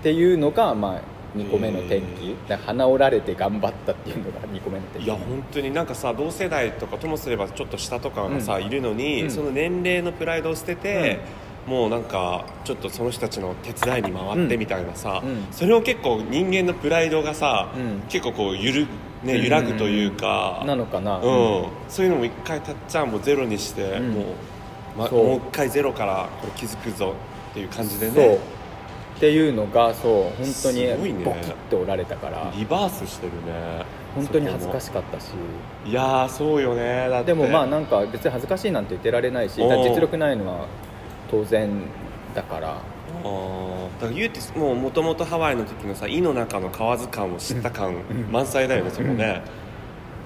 [0.00, 1.02] っていうのが、まあ、
[1.36, 8.66] 2個目の転機鼻折られて頑張ったっていうのが2個目の転機いや本当になんかさ同世代とかともすればちょっと下とかがさ、うん。
[8.66, 9.30] いるのに、うん。
[9.30, 11.20] その年齢のプライドを捨てて、
[11.66, 15.46] もうなんかちょっとその人たちの手伝いに回ってみたいなさ、うん。
[15.50, 18.02] それを結構人間のプライドがさ、うん。
[18.08, 18.86] 結構こうゆる、
[19.22, 21.22] ね、揺らぐというか、なのかな、うん。
[21.88, 23.10] そういうのも一回たっちゃん。
[23.10, 24.24] もゼロにして、うんもう
[24.98, 27.14] まそうもう一回ゼロからこれ気づくぞ
[27.50, 28.38] っていう感じでね
[29.20, 30.86] っていうのがそう本当に
[31.22, 32.50] ボキッと折られたから。
[32.56, 33.84] リバースしてるね。
[34.14, 35.32] 本当に恥ずかししかったし。
[35.84, 37.06] いいやーそうよね。
[37.10, 37.26] だって。
[37.26, 40.64] でもまあなんか別に恥ずかしいなんて言ってられないし実力ないのは
[41.30, 41.68] 当然
[42.34, 42.68] だから。
[42.70, 44.00] あー。
[44.00, 48.32] だから言うてもうもともとハワイの時のさ胃の中の河津感を知った感うん。
[48.32, 49.42] 満載だよねそこね。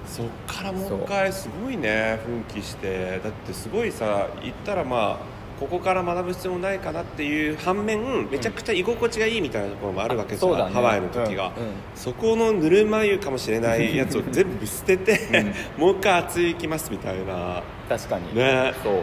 [0.07, 3.19] そっからもう一回すごいね奮起して。
[3.21, 10.73] だってすごいさ言ったらまあここから学ぶ必要もないかなっていう反面めちゃくちゃ居心地がいいみたいなところもあるわけじゃん、そうだね。
[10.73, 11.63] ハワイの時が、うん。
[11.63, 11.73] うん。
[11.95, 17.63] そこのぬるま湯かもしれないやつを全部捨てて、もう一回熱い行きますみたいな。
[17.87, 18.35] 確かに。
[18.35, 18.73] ね。
[18.83, 18.95] そう。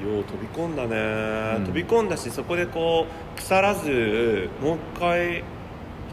[0.00, 1.64] よう飛び込んだね、うん。
[1.66, 5.44] 飛び込んだしそこでこう腐らずもう一回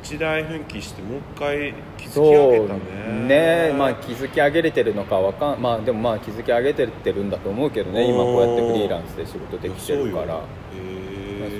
[0.07, 2.79] 一大奮起してもう一回築きそう上げたね。
[3.27, 3.73] ね。
[3.77, 8.09] まあ築き上げれてるのかわかんまあでもまあ築き上げてってるんだと思うけどね。
[8.09, 10.25] 今こうやってフリーランスで仕事できてるから。
[10.25, 10.41] いや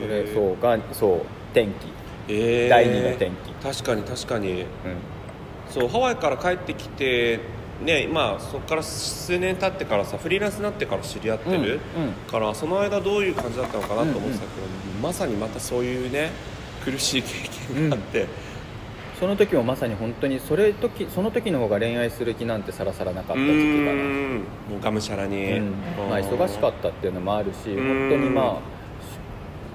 [0.01, 1.21] それそうがそう
[1.51, 1.71] 転機。
[2.29, 2.69] えー。
[2.69, 3.51] 第二の転機。
[3.61, 4.61] 確かに確かに。
[4.61, 4.67] うん。
[5.69, 7.41] そうハワイから帰ってきて
[7.83, 12.13] ねまあそこから数年経ってからさフリーランスになってから知り合ってる、うんうん。
[12.31, 14.67] からその間どういう感じだったのかなと思ってたけど、
[15.03, 16.31] まさにまたそういうね
[16.91, 17.27] 苦しい経
[17.73, 18.27] 験があって、
[19.19, 24.03] その時もまさに本当にそれ時その時の方が恋愛する気なんてさらさらなかったう時期かな
[24.69, 25.71] もうがむしゃらに、うん。
[26.09, 27.75] まあ、忙しかったっていうのもあるしん。
[27.75, 28.59] 本当にまあ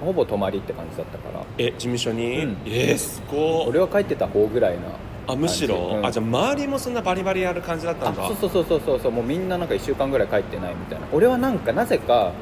[0.03, 1.45] ほぼ泊まりって感じだったから。
[1.59, 2.57] え事務所に、うん。
[2.65, 3.69] えー、すごい。
[3.69, 4.81] 俺は帰ってた方ぐらいな
[5.27, 6.07] あむしろ、うん。
[6.07, 8.25] あじゃあ周りもそんなバリバリやる感じだったんだ。
[8.25, 12.33] あそうそうそうそうそうそうもうみんななんか1週間ぐらい帰ってないみたいな俺はなんかなぜか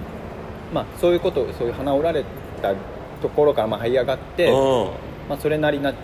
[0.72, 2.24] まあそういうことそういう鼻折られ
[2.62, 2.74] た
[3.20, 4.90] ところからまあ這い上がって、うん。
[5.28, 5.94] まあ、それなりな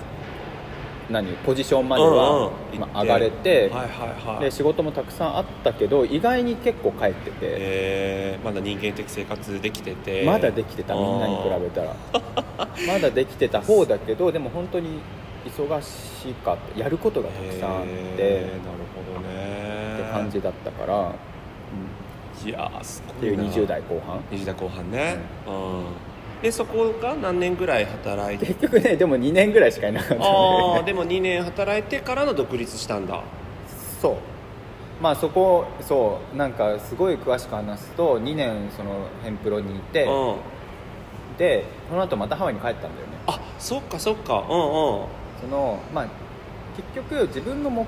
[1.10, 2.50] 何ポジションまでうんは、
[2.94, 4.44] 上がれて、はいはいはい。
[4.44, 10.24] で仕事もたくさんあったけど意外に結構帰ってて、えー、まだ人間的生活できてて。
[10.24, 11.96] まだできてたみんなに比べたら。
[12.86, 15.00] まだできてた方だけどでも本当に
[15.46, 16.80] 忙しかった。
[16.80, 18.66] やることがたくさんあって、えー。
[18.66, 19.94] なるほどね。
[19.94, 21.12] って感じだったから、
[22.42, 22.48] うん。
[22.48, 24.20] いやーすごいっていうな20代後半。
[24.30, 25.84] 20代後半ね、うん
[26.42, 28.46] でそこが何年ぐらい働いて？
[28.46, 33.22] 結局ねでも2年ぐらいしかいなかったああでも2年働いてからの独立したんだ。
[34.00, 34.16] そう。
[35.02, 40.36] まあそこそうなんかすごい詳しく話すと2年そのヘンプロにいて、うん。
[41.38, 43.18] でその後またハワイに帰ったんだよね。
[43.26, 44.46] あそっかそっか。
[44.48, 45.06] うんうん。
[45.40, 46.08] そのまあ
[46.76, 47.86] 結局自分の目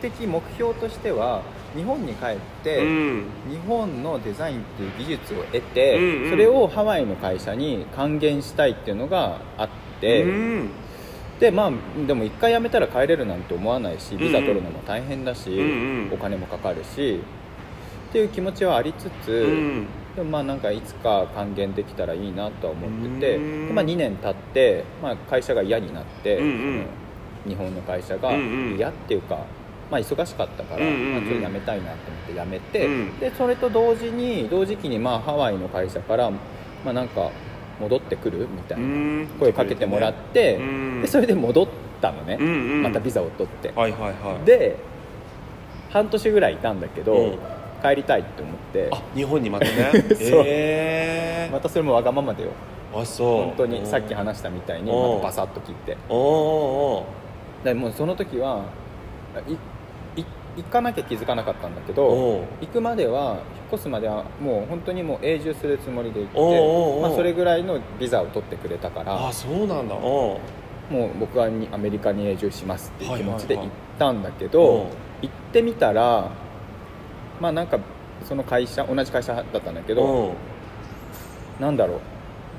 [0.00, 1.42] 的目標としては
[1.76, 3.24] 日本に帰って、うん。
[3.48, 6.30] 日本のデザインっていう技術を得て、うんうん。
[6.30, 9.68] それをハワイの会社に還元したいっていうのがあっ
[10.00, 10.70] て、うん。
[11.38, 16.12] でまあでも一回辞めたら帰れるなんて思わないしビザ取るのも大変だし、うんうん。
[16.12, 17.20] お金もかかるし
[18.10, 19.86] っていう気持ちはありつつ、うん。
[20.16, 23.66] でもまあなんかいつか還元できたらいいなとは思ってて、うん。
[23.68, 26.84] でまあ、2年経って、まあ、会社が嫌になって、うんうん。
[27.44, 29.46] その日本の会社が嫌っていうか、
[29.90, 33.18] まあ、忙しかったから、うんうんちょっと辞めたいなと思って辞めて、うん。
[33.18, 36.38] でそれと同時に同時期にまあハワイの会社から、ま
[36.86, 37.30] あ、なんか
[37.80, 39.28] 戻ってくるみたいなうん。
[39.38, 41.02] 声をかけてもらって、うん。
[41.02, 41.68] でそれで戻っ
[42.00, 42.82] たのね、うんうん。
[42.82, 44.46] またビザを取って、はいはいはい。
[44.46, 44.76] で
[45.90, 47.38] 半年ぐらいいたんだけど、うん。
[47.82, 48.88] 帰りたいって思って。
[48.92, 49.90] あ日本にまたね。
[50.14, 50.44] そう。
[50.46, 51.48] え。
[51.50, 52.50] またそれもわがままでよ。
[52.92, 53.28] ー、あそう。
[53.46, 55.14] 本当にさっき話したみたいにうん。
[55.14, 55.96] またバサッと切って。
[57.64, 58.64] でもうその時は
[60.62, 63.40] 行かなきゃ気づかなかったんだけーどお行くまでは引っ
[63.74, 69.94] 越すまではもう本当にもう永住するつもりで行ってまあ、それぐらいのビザを取ってくれたからあそうなんだ。
[69.94, 70.38] お
[70.90, 73.66] もう僕はにアメリカに永住しますっていう気持ちで行っ
[73.98, 74.66] たんだけうど、ん
[75.22, 76.30] 行ってみたら
[77.40, 77.78] まあなんか
[78.24, 81.62] その会社同じ会社だったんだけど、う。
[81.62, 82.00] んなんだろ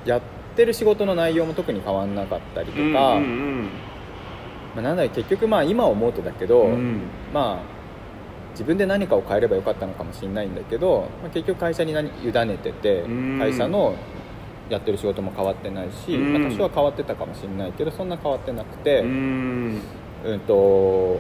[0.06, 0.10] う。
[0.10, 0.22] やっ
[0.56, 3.70] てる仕事の内容も特に変わんなかったりとか、うんうん
[4.76, 7.02] まあ、なんだ結局まあ今思うとだけど、うんうん。
[7.34, 7.71] まあ
[8.52, 13.40] 自分で何かを変えればよかったのかもしれないんだけど、まあ、結局会社に何委ねててうん。
[13.40, 13.96] 会社の
[14.70, 16.34] やってる仕事も変わってないし、うん。
[16.34, 19.82] まあ、多少は変わってたかもしれないけどそんな変わってなくて、ううん
[20.36, 21.20] んと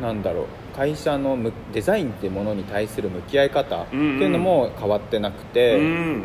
[0.00, 0.46] なんだろう
[0.76, 6.24] 会社のむデザインっていうものに対する向き合い方っていうのも変わってなくて、うん。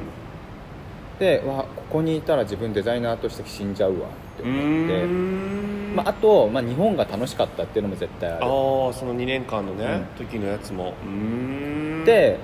[1.20, 4.08] でわここにいたら自分デザイナーとして死んじゃうわ
[4.40, 5.06] ってう思って。
[5.06, 5.96] ん。
[5.96, 8.44] まあ、あと、まあ、日本が楽しかったっていうのも絶対ある。
[8.44, 8.50] ああ
[8.94, 10.94] その2年間のね、時のやつも。
[11.06, 12.04] うん。
[12.06, 12.38] で、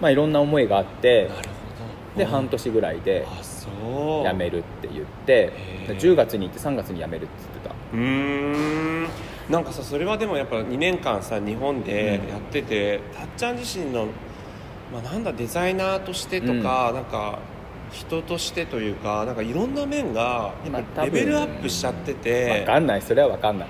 [0.00, 1.42] まあ、いろんな思いがあってなるほ
[2.16, 2.18] ど。
[2.18, 3.68] で半年ぐらいであそ
[4.22, 4.28] う。
[4.28, 5.88] 辞めるって言ってへー。
[5.88, 7.74] で10月に行って3月に辞めるって言ってた。
[7.92, 9.08] うーん。
[9.50, 14.06] なんかさそれはでもやっぱ2年間さ日本でやってて、たっちゃん自身の、
[14.92, 17.38] まあ、なんだデザイナーとしてとか、なんか
[17.94, 20.52] 人としてというかなんかいろんな面が
[21.02, 23.02] レベルアップしちゃってて、分かんない。
[23.02, 23.68] それは分かんない。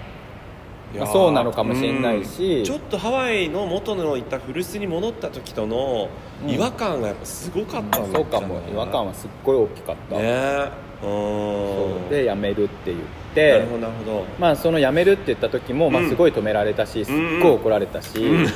[0.98, 2.58] まあそうなのかもしれないし。
[2.58, 2.64] うん。
[2.64, 6.08] ちょっとハワイの元のいた古巣に戻った時との
[6.42, 6.50] うん。
[6.50, 8.18] 違和感がやっぱすごかったんだ。
[8.18, 8.60] そうかも。
[8.72, 10.20] 違和感はすっごい大きかった、ね。
[10.22, 10.70] え
[11.02, 12.06] うそう。
[12.06, 13.04] んで辞めるって言っな
[13.34, 14.24] てるほどなるほど。
[14.38, 16.08] まあその辞めるって言った時も、まあ、うん。
[16.08, 18.46] すごい止められたしすっごい怒られたし、うん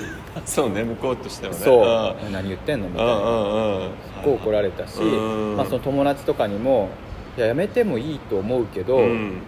[0.47, 1.59] そうね向こうとしてはね。
[1.59, 2.33] そう、ん。
[2.33, 5.05] 何言ってんのみうんたいな、うんう怒られたし、う
[5.55, 5.57] ん。
[5.57, 6.89] まあ、その友達とかにも
[7.37, 9.41] 「いややめてもいいと思うけど、うん。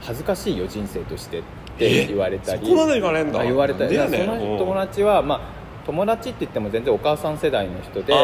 [0.00, 1.42] 恥ずかしいよ人生として」っ
[1.78, 2.66] て言われたり。
[2.66, 3.40] そこまで言われんだ。
[3.40, 5.40] あ言われたり、その友達は、まあ、
[5.86, 8.18] 友達って言っても全然お母さん世代の人でま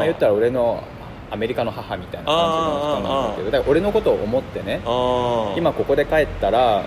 [0.00, 0.82] あ、言ったら俺の
[1.30, 4.80] アメリカの母みたいな感じの人なんだけどだから俺のことを思ってね
[5.56, 6.84] 今ここで帰ったら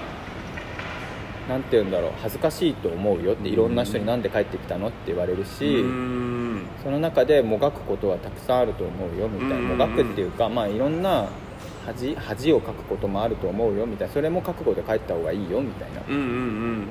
[1.48, 6.66] なんて言うんだろう恥ずかしいと思うよっていろんな人になんで帰ってきたのって言われるし、うん。
[6.84, 9.56] その中でもがくことはたくさんあると思うよみたいな。
[9.58, 9.64] うん。
[9.68, 11.28] もがくっていうか、まあ、いろんな
[11.86, 14.14] 恥恥をかくこともあると思うよみたいな。
[14.14, 16.02] それも覚悟で帰った方がいいよみたいな。
[16.08, 16.88] うんうん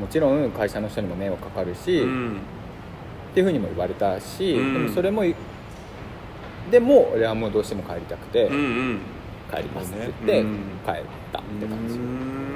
[0.00, 2.36] もちろん会社の人にも迷惑かかるし、っうん。
[3.34, 4.74] ていうふうにも言われたし、うん。
[4.74, 5.24] でもそれも
[6.70, 8.58] でも俺はもうどうしても帰りたくて、うんう
[8.92, 9.00] ん。
[9.50, 10.56] 帰りますって言ってうん。
[10.86, 10.94] 帰っ
[11.32, 12.47] たって感じ、うん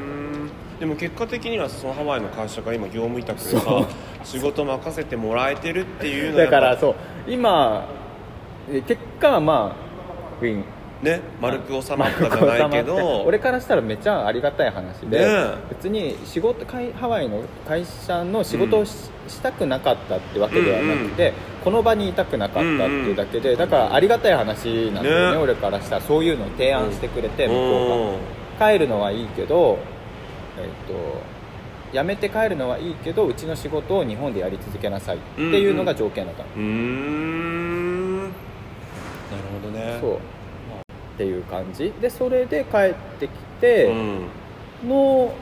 [0.82, 3.60] でも結果的にはそのハワイの会社が今業務委託でそう。
[3.60, 3.88] さ
[4.24, 6.94] 仕事任せてもらえてるっていうのだからそう。
[7.28, 7.86] 今
[8.68, 10.66] え結果はまあウィンぱ
[11.04, 13.22] ね丸く収まったじゃないけど。
[13.22, 25.42] 俺からしたらめっちゃありがたい話で、ね別に仕事会ハワイの会社の仕事をし,、したくなかったってわけではなくて、この場にいたくなかったっていうだけで、だからありがたい話なんだよねね。
[25.44, 26.02] 俺からしたら。
[26.02, 28.18] そういうのを提案してくれて、うん向こ
[28.58, 29.78] うが帰るのはいいけど
[30.58, 38.22] えっ、と辞めて帰るのはいいけどうちの仕事を日本でやり続けなさいっていうのが条件だったの、うーん。
[38.22, 38.32] なる
[39.62, 39.98] ほどね。
[40.00, 40.14] そう。
[40.16, 40.18] っ
[41.18, 41.92] ていう感じ。
[42.00, 43.30] でそれで帰ってき
[43.60, 44.88] て、うん。
[44.88, 45.34] の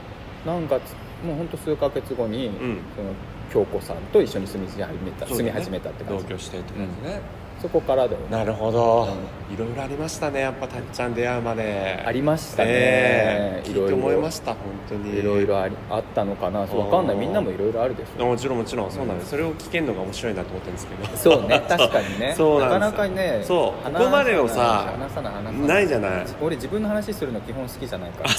[0.45, 0.93] 何月
[1.25, 2.51] もう本当数ヶ月後に、ん。
[2.95, 3.13] その
[3.51, 6.23] 京子さんと一緒に住み始めた、住み始めたって感じ。
[6.25, 7.21] 同居してって感じね、
[7.61, 8.27] そこからだよね。
[8.31, 9.07] なるほど、
[9.53, 10.39] いろいろありましたね。
[10.39, 12.03] やっぱたっちゃん出会うまで。
[12.05, 13.87] ありましたね、ええ聞いろ。
[13.87, 14.59] いろ思いました本
[14.89, 15.19] 当に。
[15.19, 16.65] いろいろありあったのかな。
[16.67, 17.17] そうわかんない。
[17.17, 18.25] みんなもいろいろあるでしょ。
[18.25, 19.29] もちろんもちろんそうなんです。
[19.29, 21.17] それを聞けるのが面白いなと思ってるんですけど。
[21.17, 21.61] そうね。
[21.69, 22.33] 確かにね。
[22.37, 23.91] そうなかなかねそう。
[23.91, 25.67] ここまでをさ話さない話さない。
[25.67, 26.25] ないじゃない。
[26.41, 28.29] 俺自分の話するの基本好きじゃないから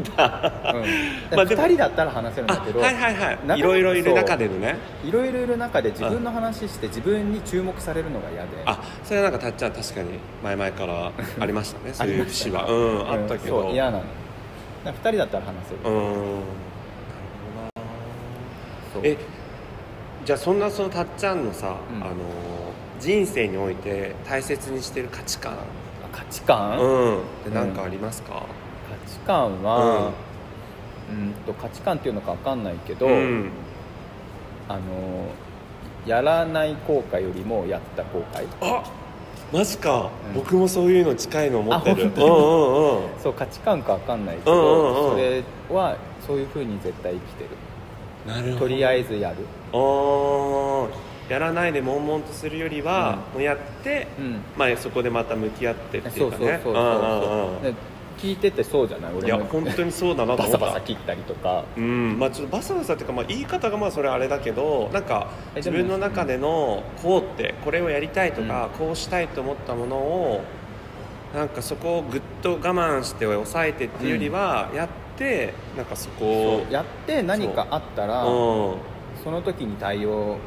[0.00, 0.72] さだ。
[0.74, 3.58] うん、まあでも2人だったら話せるんだあけどはいはいはい。
[3.58, 4.76] いろいろいる中でのね。
[5.04, 8.48] いろいろいる中で自分の話して自分に注目されるのが嫌で。
[8.66, 10.10] あそれはなんかたっちゃん確かに
[10.42, 11.92] 前々からありましたね。
[11.94, 12.66] そういう節は。
[12.66, 13.70] うんあったけど。
[13.70, 14.04] 嫌なの。
[14.84, 15.94] 2人だったら話せる、うん。
[15.94, 16.12] なる
[18.94, 19.16] ほどなえ
[20.24, 22.02] じゃあそんなそのたっちゃんのさ、うん。
[22.02, 22.14] あの
[23.00, 25.54] 人生において大切にしてる価値観。
[26.12, 27.18] 価値観、価うん。
[27.18, 28.42] って何かありますか、値
[29.26, 30.12] 観は、
[31.10, 33.50] うん、と価値観っていうのか分かんないけど、うん。
[34.68, 34.80] あの
[36.06, 38.46] やらない後悔よりもやった後悔。
[38.60, 38.82] あ
[39.52, 40.34] マジか、うん。
[40.34, 42.04] 僕もそういうの近いの持ってる。
[42.04, 43.20] うんうんうん。
[43.22, 45.12] そう価値観か分かんないけうんうんど、うん。
[45.12, 45.96] それは
[46.26, 47.50] そういうふうに絶対生きてる。
[48.26, 48.60] なるほど。
[48.60, 49.36] とりあえずやる、
[49.76, 50.88] おー。
[51.28, 53.38] やらないで悶々とするよりは、うん。
[53.38, 56.74] もうやって、うん、まあ、そこでまた向き合ってっていそううかそうそうそう。
[56.74, 57.62] ねうんうんうん。
[57.62, 57.74] で
[58.22, 59.18] 聞いててそうじゃない？
[59.20, 60.66] いや本当にそうだなとバ思った。
[60.66, 61.64] サバサ切ったりとか。
[61.76, 62.18] うん。
[62.18, 70.44] まあ、ちょっとバサバサっていうか、まあ、言い方がまあそれはあれだけどなんかえでも自分の中でのこうってこれをやりたいとか、こうしたいと思ったものを
[71.34, 78.28] なんかそこをぐっと我慢して抑えてっていうよりは、やってなんかそこをやって何かあったらう。
[78.28, 78.74] ん
[79.22, 80.38] その時に対応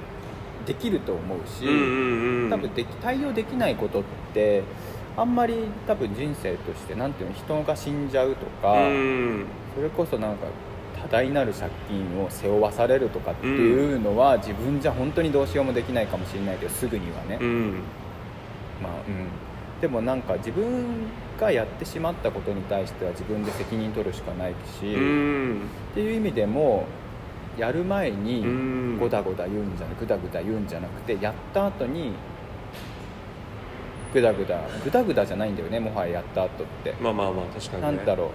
[0.65, 2.49] できると思うし、うんうんうん。
[2.49, 4.03] 多分でき対応できないことっ
[4.33, 4.63] て
[5.17, 5.55] あんまり
[5.87, 9.45] 多分人生としてなんていうの人が死んじゃうとか、うん。
[9.75, 10.45] それこそなんか
[11.01, 17.73] 多大なる借金を背負わされるとかっていうのは、自分じゃ本当にどうしようもできないかもしれないけどすぐにはね、うん。
[18.81, 19.27] まあうん、
[19.79, 20.85] でもなんか自分
[21.39, 25.61] がやってしまったことに対しては自分で責任取るしかないし、うん。
[25.91, 26.85] っていう意味でも
[27.57, 28.97] やる前にうん。
[28.99, 32.13] ゴダゴダ言うんじゃなくグダグダ言うんじゃなくてやった後に
[34.15, 34.61] グダグダ。
[34.83, 38.29] グダグダじゃないんだよねもはややった後って、まあまあまあ確かに、ね、なんだろう。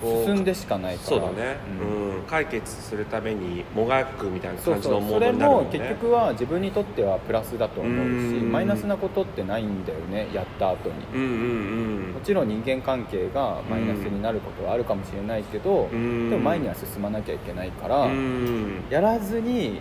[0.00, 1.08] こ進んでしかないから。
[1.08, 2.16] そうだね、うん。
[2.16, 2.22] うん。
[2.24, 5.18] 解決するためにもがくみたいなそう感じのモーそう。
[5.18, 5.78] それドになるもんね。
[5.78, 8.52] も結局は自分にとってはプラスだと思うしうん。
[8.52, 10.94] マイナスなことってないんだよねやった後に。
[11.14, 16.30] うんうんもちろん人間関係がマイナスになることはあるかもしれないけど、うん。
[16.30, 18.84] でも前には進まなきゃいけないから、うんうん。
[18.90, 19.80] やらずに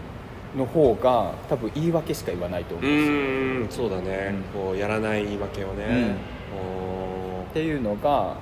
[0.58, 4.62] の方が多分言い訳しか言わないと思ううんですよ、んそうだね、うん。
[4.64, 6.16] こうやらない言い訳をね、
[6.56, 8.34] おっていうのが、う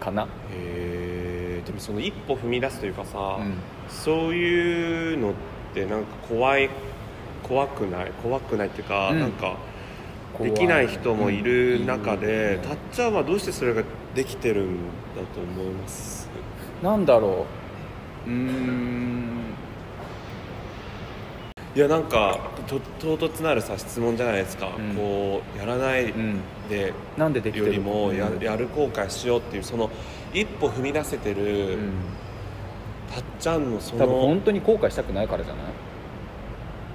[0.00, 3.54] ん、かな、ーへえでもその一歩踏み出すというかさ、うん。
[3.88, 5.32] そういうのっ
[5.74, 6.70] てなんか怖い
[7.42, 9.20] 怖くない怖くないっていうか、うん。
[9.20, 9.56] なんか
[10.40, 12.62] できない人もいる中で、うん。
[12.62, 13.82] たっちゃんはどうしてそれが
[14.14, 14.66] できてるん
[15.14, 16.28] だと思います？
[16.82, 17.46] なんだろ
[18.26, 18.30] う。
[18.30, 19.43] うーん
[21.74, 24.94] いやなんかと唐突なるさ質問じゃないですか、うん。
[24.94, 26.40] こうやらないうん。
[26.68, 28.40] でなんでできてるよりもや,、うん。
[28.40, 29.90] やる後悔しようっていうその
[30.32, 31.92] 一歩踏み出せてる、うん。
[33.12, 35.64] たっちゃんのそ多分の本当に後悔したくないからじゃない？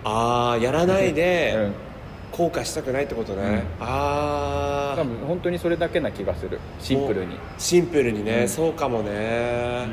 [0.05, 1.73] ああやらないで、うん。
[2.32, 3.45] 後悔したくないってことね、う
[3.84, 3.86] ん。
[3.86, 6.59] ああ多分本当にそれだけな気がする。
[6.80, 8.47] シンプルに、シンプルにね、うん。
[8.47, 9.86] そうかもね、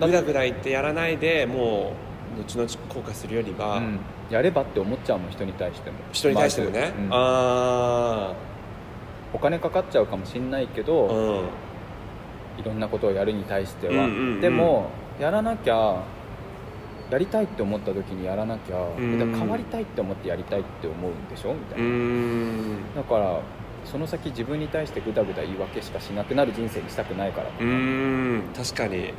[0.00, 0.08] うん。
[0.08, 3.98] ぐだぐだ言ってやらないでもう後々後悔するよりは、うん。
[4.30, 5.98] やればって思っちゃうもん人に対しても。
[6.12, 7.08] 人に対してもね、うん。
[7.10, 8.32] あ
[9.32, 11.48] お金かかっちゃうかもしんないけあど、うん。
[12.58, 14.40] いろんなことをやるに対しては、うんうんうん。
[14.40, 16.02] でもやらなきゃ
[17.10, 19.18] やりたいって思った時にやらなきゃ、ん。
[19.18, 21.52] でも変わりたいって思ってやりたいって思うんでしょ？
[21.52, 22.94] みたいうな、ん。
[22.94, 23.40] だから
[23.84, 28.42] その先自分に対してグダグダ言い訳しかしなくなる人生にしたくないから、うーん。
[28.56, 29.12] 確かに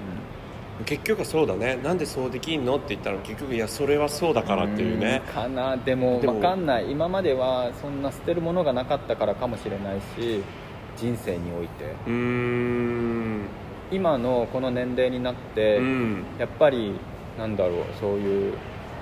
[0.84, 1.80] 結局はそうだね。
[1.82, 5.20] なんでそうできんのって言ったら結局いやそれはそうだからっていうね。
[5.20, 5.78] んかな。
[5.78, 6.92] でも分かんない。
[6.92, 10.44] 今まではそんな捨てるものがなかったからかもしれないし
[10.98, 11.86] 人生において。
[12.08, 13.46] うーん。
[13.92, 16.24] 今のこの年齢になって、うん。
[16.38, 16.94] やっぱり
[17.38, 18.54] なんだろうそういう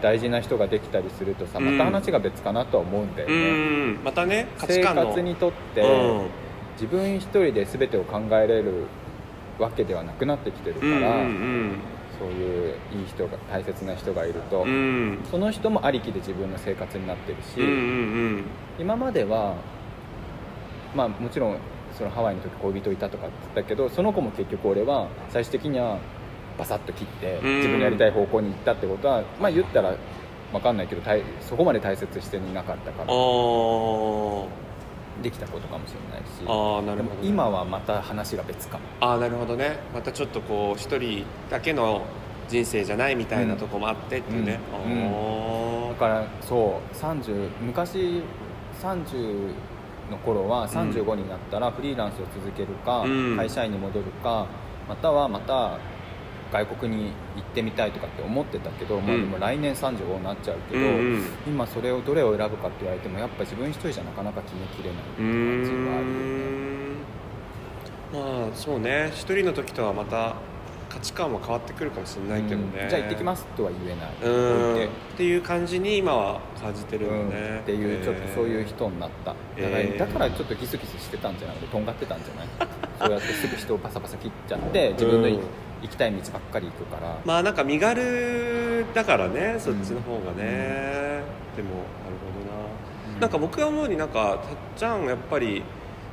[0.01, 1.77] 大事な人ができたりするとさうん。
[1.77, 3.51] また話が別かなとは思うんだようね、
[3.93, 4.03] ん。
[4.03, 6.27] またね生活にとって、うん。
[6.73, 8.85] 自分一人で全てを考えれる
[9.59, 11.75] わけではなくなってきてるかうんら、うん。
[12.19, 14.69] そういういい人が大切な人がいると、うん。
[14.69, 18.43] うんその人もありきで自分の生活になってるし、うんうん
[18.79, 19.55] 今までは
[20.95, 21.57] まあもちろん
[21.97, 25.99] そのハワイの時恋人いたとかって言ったけどその子も結局俺は最終的には
[26.57, 27.55] バサッと切ってうん。
[27.57, 29.95] 自分のやりたい方向に行ったってことは、まあ言ったら
[30.51, 34.47] 分かんないけど大そこまで大切していなかったかあらー
[35.21, 36.43] できたことかもしれないし。
[36.45, 37.27] あーなるほどね。
[37.27, 38.83] 今はまた話が別かも。
[38.99, 39.79] ああなるほどね。
[39.93, 42.01] またちょっとこう一人だけの
[42.47, 48.23] 人生じゃないみたいなとこもあってっていうね、うんだからそう30昔
[48.81, 49.53] 30
[50.11, 53.37] の頃は35になったらフリーランスを続けるか、うん。
[53.37, 54.47] 会社員に戻るか
[54.87, 55.77] またはまた
[56.53, 59.21] 外国に行ってみたいとかって思ってたけど、まあ、うん。
[59.31, 61.23] でも来年35になっちゃうけど、うんうん。
[61.47, 66.93] 今それをどれを選ぶかって言われてもやっぱ自分一人じゃなかなか決めきれないう感じはあるよね。
[68.13, 68.19] ま
[68.53, 69.09] あそうね。
[69.11, 70.35] 一人の時とはまた
[70.89, 72.89] 価値観は変わってくるかもしれないけどね、うん。
[72.89, 74.31] じゃあ行ってきますとは言えない。
[74.31, 74.85] うん。
[74.85, 74.87] っ
[75.17, 77.27] ていう感じに今は感じてるうん。
[77.29, 81.57] んだね、っていうちょっとそういう人になった、だからえーだからちょっとギスギスしてたんじゃない？
[81.57, 82.47] とんがってたんじゃない？
[83.01, 85.27] そうやってすぐ人をパサパサ切っちゃって自分の
[85.83, 91.21] 行きたい道ばっかり行くから、まあなんか身軽だからねそっちの方がね、
[91.55, 95.61] でもなるほどな、なんか僕が思うになんかたっちゃんやっぱり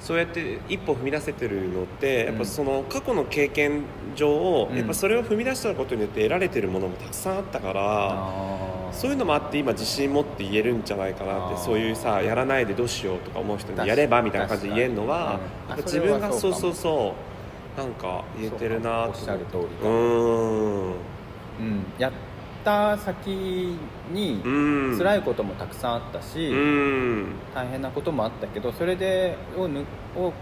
[0.00, 3.82] そうやって一歩踏み出せてるのって、やっうんぱその過去の経験
[4.16, 4.76] 上、うん。
[4.76, 15.38] やっぱそれを踏み出したことによって得られてるものもたくさんあったから、そういうのもあって今自信持って言えるんじゃないかなってそういうさやらないでどうしようとか思う人ににやればみたいな感じで言えるのは、
[15.76, 17.29] 自分がそうそうそう
[17.76, 20.92] なんか言えてるなおっしゃる通りうーん
[21.60, 21.84] うん。
[21.98, 22.12] やっ
[22.64, 23.76] た先
[24.12, 24.98] にうん。
[24.98, 27.32] 辛いこともたくさんあったし、うん。
[27.54, 29.84] 大変なこともあったけどそれでをぬ
[30.16, 30.32] を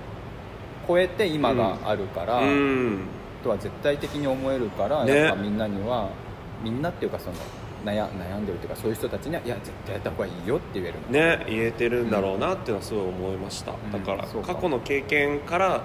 [0.86, 3.00] 超えて今があるから、うん。
[3.42, 5.14] とは絶対的に思えるから、ね。
[5.14, 6.10] やっぱみんなには
[6.62, 7.34] みんなっていうかその
[7.84, 11.08] 悩悩んでるっていうかそういう人たちにはいや絶対やった方がいいよって言えるの。
[11.08, 13.92] ね言えてるんだろうなっていうのはすごい思いました、ん。
[13.92, 15.82] だから過去の経験から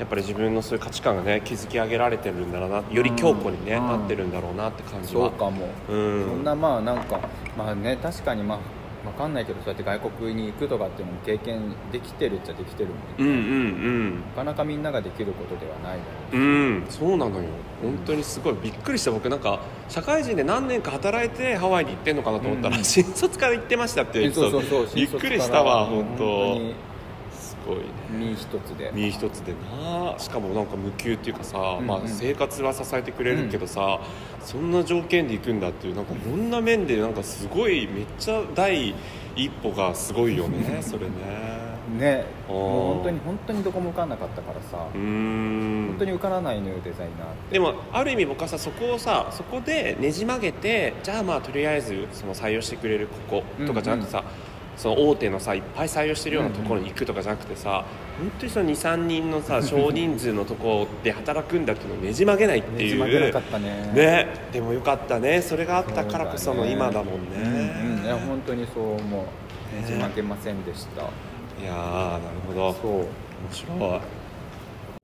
[0.00, 3.86] やっぱり自分のそういう価値観がね築き上げられてるんだろうなより強固にね、うん。
[3.86, 5.28] なってるんだろうなって感じは。
[5.28, 6.24] そうかも、うん。
[6.24, 7.20] そんなまあなんか
[7.56, 8.58] まあね確かにまあ
[9.06, 16.86] わかんないけどそうやって外国に行くとかっていうのも経験できてるっちゃできてるもんね、うんうんなかなかみんなができることではないだろうんうん。
[16.88, 17.44] そうなのよ。
[17.82, 19.10] 本当にすごいびっくりした。
[19.10, 22.84] 僕なんか社会人で何年か働いてハワイに行ってんのかなと思ったら、うん。
[22.84, 26.24] 新卒から行ってましたってそうそうそうびっくりしたわ本当。
[26.54, 26.74] に。
[26.74, 26.89] す
[27.66, 27.84] ごいね。
[28.10, 28.90] 身一つで。
[28.94, 30.18] 身一つでな。
[30.18, 34.00] しかもなんか無給っていうかさ、うんまあ、生活は支えてくれるけどさ、
[34.42, 38.94] そんな条件で行くんだっていうなんかいろんな面でなんかすごいめっちゃ第
[39.36, 41.70] 一歩がすごいよね それね。
[41.98, 42.24] ね。
[42.48, 54.24] もう本当に本当にどこも受かんなかったからさ、本当に受からないのよデザイナーでもある意味僕はさそこをさそこでねじ曲げてじゃあまあとりあえずその採用してくれるこことかじゃなくてさ、
[54.80, 57.84] その大手のさいっぱい採用してるようなところに行くとかじゃなくてさ、
[58.18, 61.88] 本当にその23人のさ 少人数のところで働くんだっていう。
[61.90, 62.14] のをね。
[62.14, 62.98] じ曲げないっていう
[63.94, 65.42] ねでもよかったね。
[65.42, 67.36] それがあったからこその今だもんね。
[67.36, 68.04] うんうん。
[68.06, 69.76] いや本当にそう思う。
[69.76, 69.84] ね。
[69.86, 72.72] じ曲げませんでした、いやーなるほど。
[72.72, 72.92] そう。
[72.92, 73.06] 面
[73.52, 73.76] 白い。
[73.76, 74.19] 一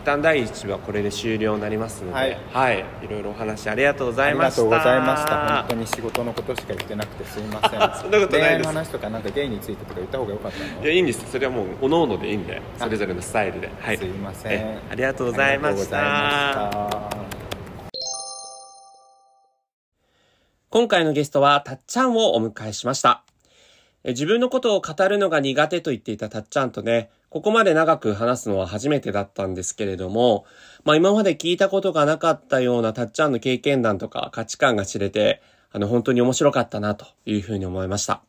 [0.06, 2.38] 旦第1部はこれで終了になりますので、はい。
[2.52, 4.62] はい、いろいろお話ありがとうござあいました。
[4.62, 5.56] りがとうございました。
[5.58, 7.80] 本当に仕事のことしか言ってなくてすいません。
[8.00, 8.30] そんなことないです。
[8.30, 14.52] 恋愛の話とかなんかゲイについてとか言った方がよかったのいやいいんですそれはもうおののでいいんでそれぞれのスタイルで、はい、すいません。
[14.52, 17.10] えありがとうございました。
[20.70, 23.22] 今回のゲストはたっちゃんをお迎えしました。
[23.28, 23.35] え
[24.06, 30.46] 自分のことを語るのが苦手と言っていたたっちゃんとねここまで長く話すのは初めてだったんですけれども、
[30.84, 38.22] まあ今まで聞いたことがなかったようなたっちゃんの経験談とか価値観が知れて、あの本当に面白かったなというふうに思いました。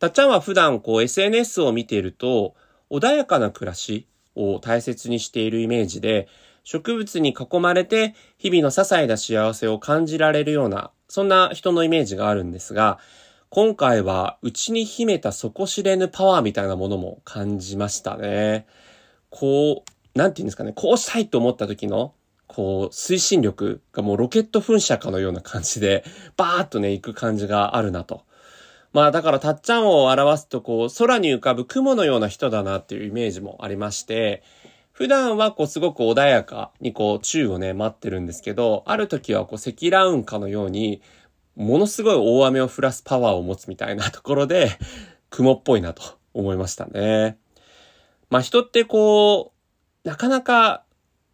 [0.00, 2.54] たっちゃんは普段こう SNS を見ていると、
[2.90, 6.26] 穏やかな暮らしを大切にしているイメージで、
[6.64, 12.98] 植物に囲まれて日々の些細な幸せを感じられるような、そんな人のイメージがあるんですが、
[13.48, 18.66] 今回は内に秘めた底知れぬパワーみたいなものも感じましたね。
[19.30, 22.14] こう、なんていうんですかね、こうしたいと思った時の、
[22.48, 26.04] こう、推進力がもうロケット噴射かのような感じで、
[26.36, 28.24] バーッとね、行く感じがあるなと。
[28.92, 34.42] まあだから、たっちゃんを表すと、こう、空に浮かぶ雲のような人だなっていうイメージもありまして、
[34.92, 41.02] 普段はこう、すごく穏やかにこう、宙をね、待ってるんですけど、ある時はこう、積乱雲かのように、
[41.56, 44.78] ものすごい大雨を降らすパワーを持つみたいなところで、
[45.30, 46.02] 雲っぽいなと
[46.34, 47.38] 思いましたね。
[48.30, 49.52] まあ人ってこ
[50.04, 50.84] う、なかなか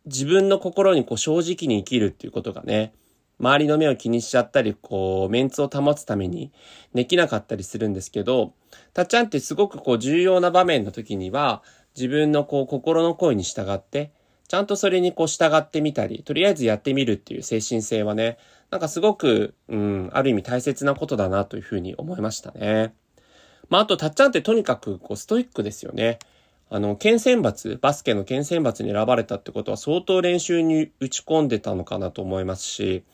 [0.06, 2.94] 自分の心にこう正直に生きるっていうことがね、
[3.40, 6.52] 周りの目を気にしちゃったり、こう、メンツを保つために
[6.94, 8.54] できなかったりするんですけど、
[8.94, 11.62] たっちゃんってすごくこう重要な場面の時には、
[11.96, 14.12] 自分のこう心の声に従って、
[14.46, 18.38] ちゃんとそれにこう従ってみたり、とりあえずやってみるっていう精神性はね、
[18.72, 22.94] なんかすごく、うん、ある意味大切なことだなというふうに思いましたね。
[23.68, 26.18] まあ、あと、たっちゃんってとにかくこうストイックですよね。
[26.70, 33.04] あの、県選抜、バスケの県選抜に選ばれたってことは相当練習に打ち込んでたのかなと思いますし、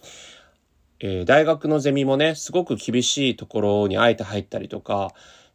[1.01, 5.11] えー大学のゼミもね、すごく厳しいところにあえて入ったりとか、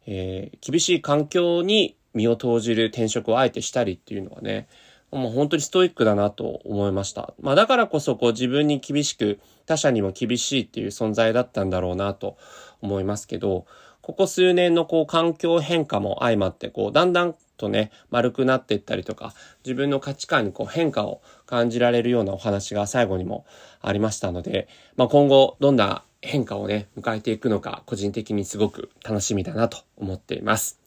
[0.05, 4.67] えー厳しい環境に身を投じる転職をあえてしたりっていうのはね、
[5.13, 7.33] もう本当にストイックだなと思いました。
[7.39, 12.37] まあだからこそこう自分に厳しく他者にも厳しいっていう存在だったんだろうなと
[12.81, 13.65] 思いますけど、
[14.01, 19.33] ここ数年のこう環境変化も相まってこうだんだんとね丸くなっていったりとか
[19.63, 23.45] 自分の価値観にこう変化を感じられるようなお話が最後にも
[23.81, 30.79] ありましたので、まあ今後どんな変化をね迎えていくのか個人的にすごく楽しみだなと思っています。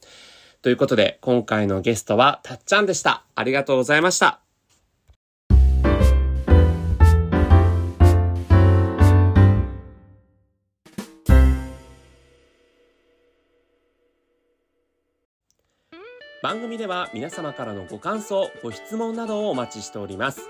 [0.63, 3.25] ということで、今回のゲストはたっちゃんでした。
[3.35, 4.41] ありがとうございました。
[16.43, 20.49] 番組では皆様からのご感想、ご質問などをお待ちしております。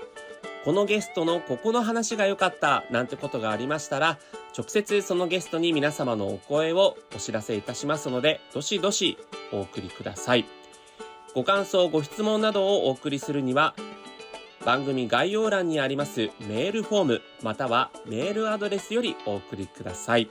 [0.67, 4.19] このゲストのここの話が良かったなんてことがありましたら、
[4.53, 9.17] 直接そのゲストに皆様のお声をお知らせいたしますので、どしどし
[9.53, 10.43] お送りください。
[11.33, 13.75] ご感想、ご質問などをお送りするには、
[14.65, 20.29] 番組概要欄にありますメールフォーム、またはメールアドレスよりお送りください。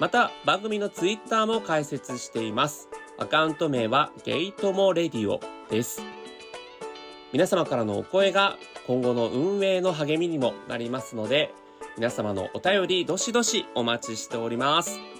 [0.00, 2.88] また、番組のツイッターも開設しています。
[3.20, 5.38] アカウント名はゲイトモレディオ
[5.70, 6.23] です。
[7.34, 8.56] 皆様からのお声が
[8.86, 11.52] 今後の運営の励みにもなりますので、
[11.96, 15.13] 皆様のお便りどしどしお待ちしております。